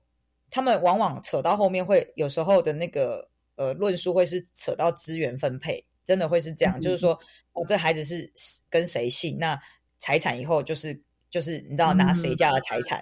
[0.50, 7.18] 他们往往扯到后面会有时候的那个呃论述会是扯到资源分配，真的会是这样，就是说。
[7.54, 8.28] 哦，这孩子是
[8.68, 9.56] 跟谁姓，那
[10.00, 13.00] 财产以后就是就是你知道拿谁家的财产，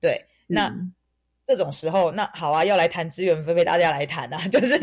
[0.00, 0.74] 对，那。
[1.46, 4.78] 这种时候，那好啊，要来谈资源分配，大家来谈啊， 就是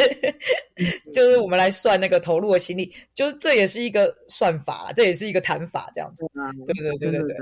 [1.13, 6.25] 就是我们来算那个投入的心力，就是这也是一个算法，这也是一个谈法，这样子。
[6.33, 7.35] 啊，对对对对对，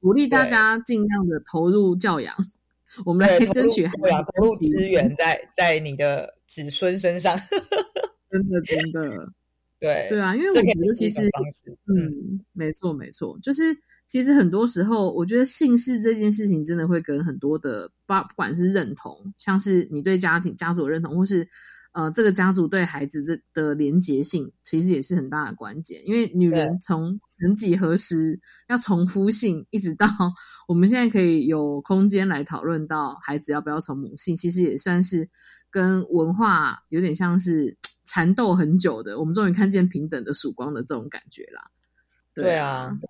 [0.00, 2.34] 鼓励大家尽量的投入教养，
[3.06, 7.36] 我们来争取对啊，投入资源在在你的子孙身上，
[8.30, 9.26] 真的真的，
[9.78, 10.06] 对。
[10.10, 11.22] 对啊，因为我觉得其实
[11.86, 13.62] 嗯，没错没错，就是。
[14.10, 21.48] 其实很多时候，我觉得姓氏这件事情真的会跟很多的，不不管是认同，像是你对家庭家族认同，或是
[21.92, 26.02] 呃这个家族对孩子这的连结性，其实也是很大的关键。
[26.04, 30.08] 因为女人从曾几何时要从夫姓，一直到
[30.66, 35.28] 我们现在可以有空间来讨论到孩子要不要从母姓，其实也算是
[35.70, 39.20] 跟文化有点像是缠斗很久的。
[39.20, 41.70] 我们终于看见平等的曙光的这种感觉啦。
[42.34, 42.98] 对啊。
[43.00, 43.08] 对，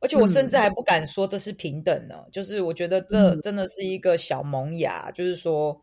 [0.00, 2.24] 而且我甚至还不敢说这是平等呢。
[2.32, 5.10] 就是我觉得这真的是一个小萌芽。
[5.12, 5.76] 就是说，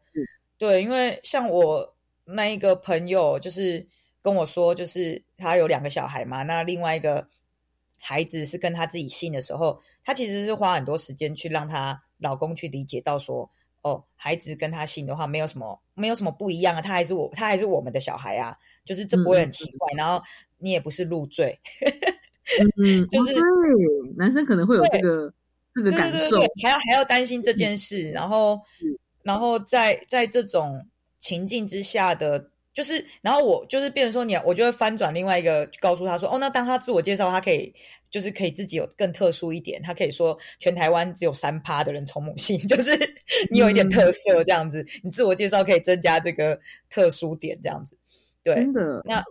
[0.58, 1.96] 对，因为像我
[2.26, 3.88] 那一个朋友，就是
[4.22, 6.44] 跟我说，就是他有两个小孩嘛。
[6.44, 7.28] 那另外一个
[7.98, 13.50] 孩子是跟他自己姓的时候，他其实是花很多时间去让他老公去理解到说，
[13.82, 16.82] 哦，孩子跟他姓的话，没有什么没有什么不一样啊。
[16.82, 18.58] 他还是我，他还是我们的小孩啊。
[18.84, 19.94] 就是这不会很奇怪。
[19.96, 20.24] 然后
[20.58, 21.60] 你也不是入赘。
[22.78, 23.34] 嗯， 就是
[24.18, 25.34] 男生可能会有这个
[25.74, 28.60] 这个感受，还要还要担心这件事，然后
[29.24, 30.86] 然后在在这种
[31.20, 37.74] 情境之下的，就是然后我就是变成说你，我就会翻转另外一个，告诉他说，哦，那当他自我介绍，他可以
[38.10, 42.92] 就是可以自己有更特殊一点，他可以说全台湾只有三趴的人从母性， 就是
[43.50, 44.12] 你有一点特。
[44.12, 47.96] 色这样子，你自我介绍可以增加这个特殊点这样子，
[48.44, 49.24] 对，真的，那。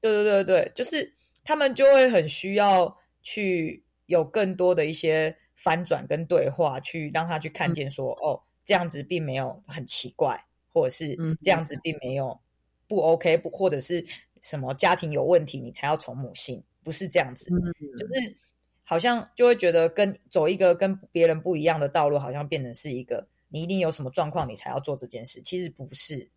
[0.00, 1.13] 对对对对，就是。
[1.44, 10.42] 他们就会很需要去有更多的一些翻转跟对话，去让他去看见说，哦，这样子并没有很奇怪，
[10.72, 12.40] 或者是这样子并没有
[12.88, 14.04] 不 OK，不或者是
[14.42, 17.50] 什么家庭有问题，你才要从母性，不是这样子，
[17.96, 18.36] 就是
[18.82, 26.28] 好像就会觉得跟走一个跟别人不一样的道路，好像变成是一个你一定有什么状况，你才要做这件事，其实不是，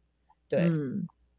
[0.47, 0.69] 对。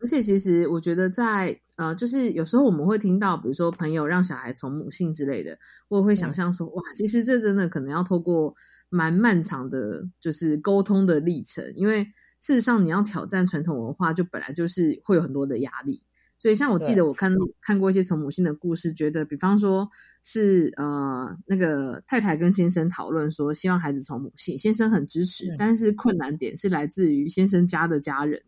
[0.00, 8.54] 而且其实我觉得，在呃，就是有时候我们会听到，比如说朋友让小孩从母性之类的，我会想象说，哇，其实这真的可能要透过
[8.88, 11.72] 蛮漫长的，就是沟通的历程。
[11.74, 12.04] 因为
[12.40, 16.02] 事实上，你要挑战传统文化，就本来就是会有很多的压力。
[16.40, 19.90] 所以，像我记得我看看过一些从母性的故事，觉得，比方说
[20.22, 28.40] 是呃，那个太太跟先生讨论说，希望孩子从母性，先生很支持，但是困难点是来自于先生家的家人。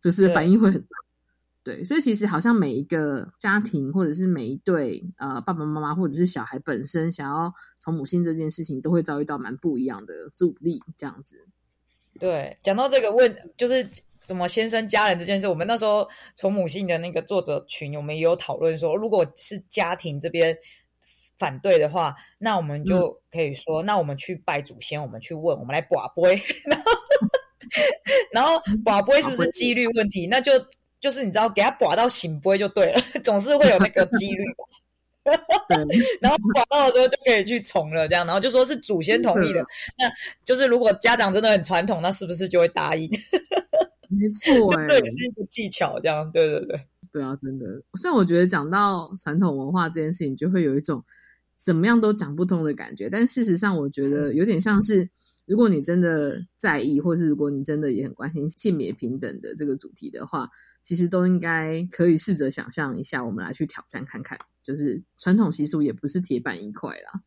[0.00, 0.88] 就是反应会很大，
[1.62, 11.46] 对，所以其实好像每一个家庭，或者是每一对呃爸爸妈妈，或者是小孩本身想要从母性这件事情，都会遭遇到蛮不一样的阻力，这样子。
[12.18, 13.88] 对，讲到这个问，就是
[14.22, 20.56] 什么先生家人这件事，我们那时候从母性的那个作者群，我们也有讨论说，如果是家庭这边
[21.36, 26.90] 反对的话，那我们就可以说，那我们去拜祖先，我们去问，我们来卜杯，然后。
[28.32, 30.26] 然后寡不会是不是几率问题？
[30.26, 30.52] 那就
[31.00, 34.42] 就是你知道，给他寡到醒不会就对了， 总是会有那个几率。
[36.20, 39.60] 然后寡到了之后就可以去重了，这样，然后就说是祖先同意的。
[39.98, 40.10] 那
[40.44, 43.08] 就是如果家长真的很传统，那是不是就会答应？
[44.08, 46.80] 没错，这也是一个技巧，这样，对对对，
[47.12, 47.66] 对啊，真的。
[48.00, 51.04] 虽然我觉得讲到传统文化这件事情，就会有一种
[51.56, 55.08] 怎么样都讲不通的感觉，但事实上，我觉得有点像是。
[55.50, 60.48] 如果你真的在意，或是如果你真的也很关心性别平等的这个主题的话，
[60.80, 64.38] 其实都应该可以试着想象一下，我们来去挑战看看。
[64.62, 67.20] 就是传统习俗也不是铁板一块啦，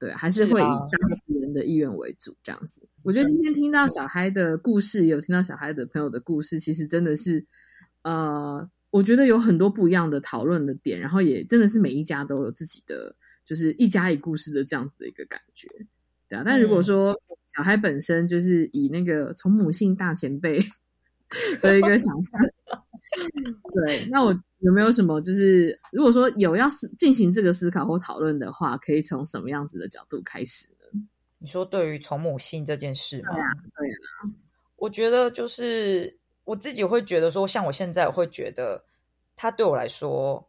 [0.00, 2.88] 对，还是会以当事人的意愿为主这样子。
[3.04, 7.46] 我觉得今天听到小孩的故事，有听到小孩的朋友的故事，其实真的是，
[8.02, 13.14] 呃，我觉得有很多不一样的讨论的点，然后也真的是每一家都有自己的，
[13.44, 15.68] 就是一家一故事的这样子的一个感觉。
[16.30, 17.14] 对啊，但如果说
[17.46, 20.58] 小孩本身就是以那个从母性大前辈
[21.60, 22.40] 的一个想象，
[23.74, 31.02] 对，那我有没有什么就是，如果说有要思进行这个思考或讨论的话，可以从什么样子的角度开始呢？
[31.38, 33.32] 你说对于从母性这件事吗？
[33.32, 34.30] 对啊，对啊，
[34.76, 38.84] 我觉得就是我自己会觉得说，像我现在我会觉得，
[39.34, 40.48] 他对我来说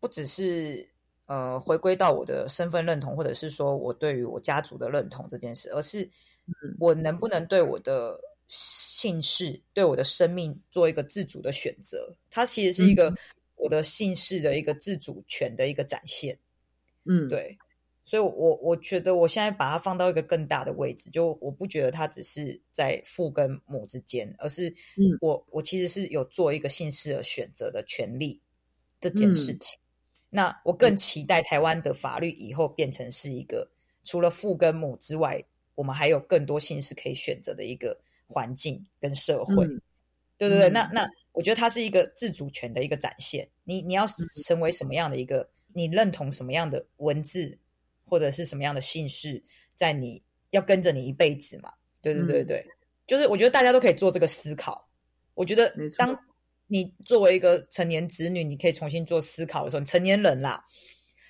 [0.00, 0.88] 不只是
[1.32, 6.06] 呃回归到我的身份认同，或者是说我对于我家族的认同这件事，而是
[6.78, 12.14] 我能不能对我的姓氏、对我的生命做一个自主的选择。
[12.28, 13.10] 它其实是一个
[13.56, 16.38] 我的姓氏的一个自主权的一个展现。
[17.06, 17.56] 嗯，对。
[18.04, 24.74] 所以我，我我觉得我现在把它放到一个更大的位置，就我不觉得它只是在父跟母之间，而是
[25.20, 28.38] 我我其实是有做一个姓氏的选择的权利
[29.00, 29.78] 这件事情。
[30.34, 33.70] 那我更期待台湾的法律以后变成是一个
[34.02, 37.94] 除了父跟母之外，我们还有更多姓氏可以选择的一个
[38.26, 39.66] 环境跟社会。
[40.38, 43.46] 对对对，那那我觉得它是一个自主权的一个展现。
[43.64, 44.06] 你你要
[44.46, 47.58] 成为什么样的一个，你认同什么样的文字？
[48.04, 49.42] 或者是什么样的姓氏，
[49.74, 51.72] 在你要跟着你一辈子嘛？
[52.02, 52.72] 对对对对，嗯、
[53.06, 54.86] 就是我觉得大家都可以做这个思考。
[55.32, 56.18] 我觉得当
[56.66, 60.64] 你作为一个成年子女，你可以重新做思考的时候，你成年人啦，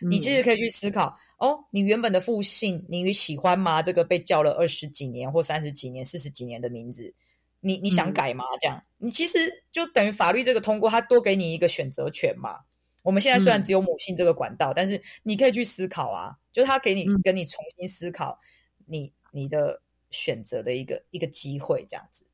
[0.01, 3.83] 嗯、你其实可以去思考哦，你原本的父姓，你喜欢吗？
[3.83, 7.15] 这个被叫了二十几年或三十几年、四十几年的名字，
[7.61, 8.45] 你你想改吗？
[8.61, 9.39] 这样，你其实
[9.73, 12.61] 就等于法律这个通过，它多给你一个选择权嘛。
[13.03, 18.39] 我们现在虽然只有母性这个管道，嗯、但是你可以去思考啊，就他给你跟你重新思考
[18.87, 22.25] 你你的选择的一个一个机会，这样子，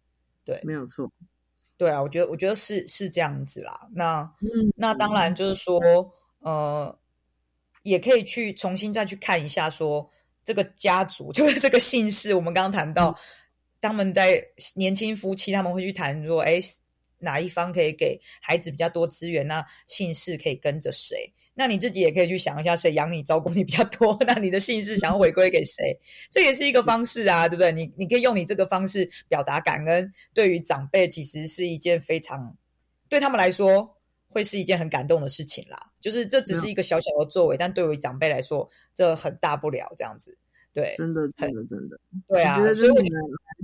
[0.44, 1.10] 对，没有错，
[1.78, 3.88] 对啊，我觉得我觉得是是这样子啦。
[3.94, 5.80] 那嗯，那当然就是说，
[6.40, 6.98] 呃，
[7.84, 10.10] 也可以去重新再去看一下，说
[10.44, 13.16] 这个家族 就是这个姓氏，我们刚刚谈到，嗯、
[13.80, 16.60] 他们在年轻夫妻他们会去谈说，哎。
[17.20, 19.44] 哪一方可以给孩子比较多资源？
[19.44, 21.16] 那姓氏可以跟着谁？
[21.58, 24.16] 那你自己也可以去想一下，谁养你、照顾你比较多？
[24.24, 25.98] 那你的姓氏想要回归给谁？
[26.30, 27.72] 这也是一个方式啊，对不对？
[27.72, 30.12] 你你可以用你这个方式表达感恩。
[30.32, 32.56] 对于长辈，其实是一件非常
[33.08, 33.96] 对他们来说
[34.28, 35.90] 会是一件很感动的事情啦。
[36.00, 39.92] 就是这只是一个小小的作为，但对于长辈来说，这很大不了。
[39.96, 40.38] 这样子，
[40.72, 41.98] 对，真的，真的，真的，
[42.28, 42.54] 对啊。
[42.54, 43.02] 我觉得真的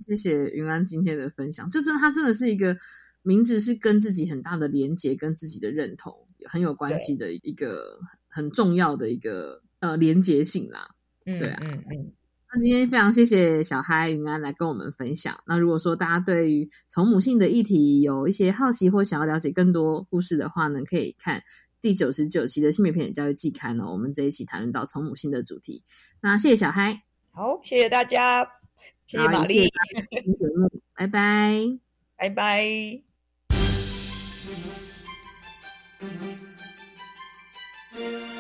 [0.05, 2.77] 谢谢云安今天的分享，就真的，他真的是一个。
[3.25, 6.15] 名字是跟自己很大的连接，跟自己的认同
[6.45, 7.99] 很有关系的一个
[8.29, 10.95] 很重要的一个呃连结性啦。
[11.27, 12.13] 嗯、对啊，嗯嗯。
[12.53, 15.43] 那今天非常谢谢小嗨云安来跟我们分享。
[15.47, 21.43] 那如果说大家对于从母性的议题有一些好奇或想要了解更多故事的话呢，可以看
[21.81, 23.91] 第九十九期的性别平等教育季刊哦。
[23.91, 25.83] 我们这一期谈论到从母性的主题。
[26.21, 27.03] 那谢谢小嗨，
[27.33, 28.47] 好，谢谢大家，
[29.07, 31.79] 谢谢玛丽，谢谢节目，拜拜，
[32.17, 33.14] 拜拜。
[36.05, 36.23] Thank
[37.95, 38.34] you.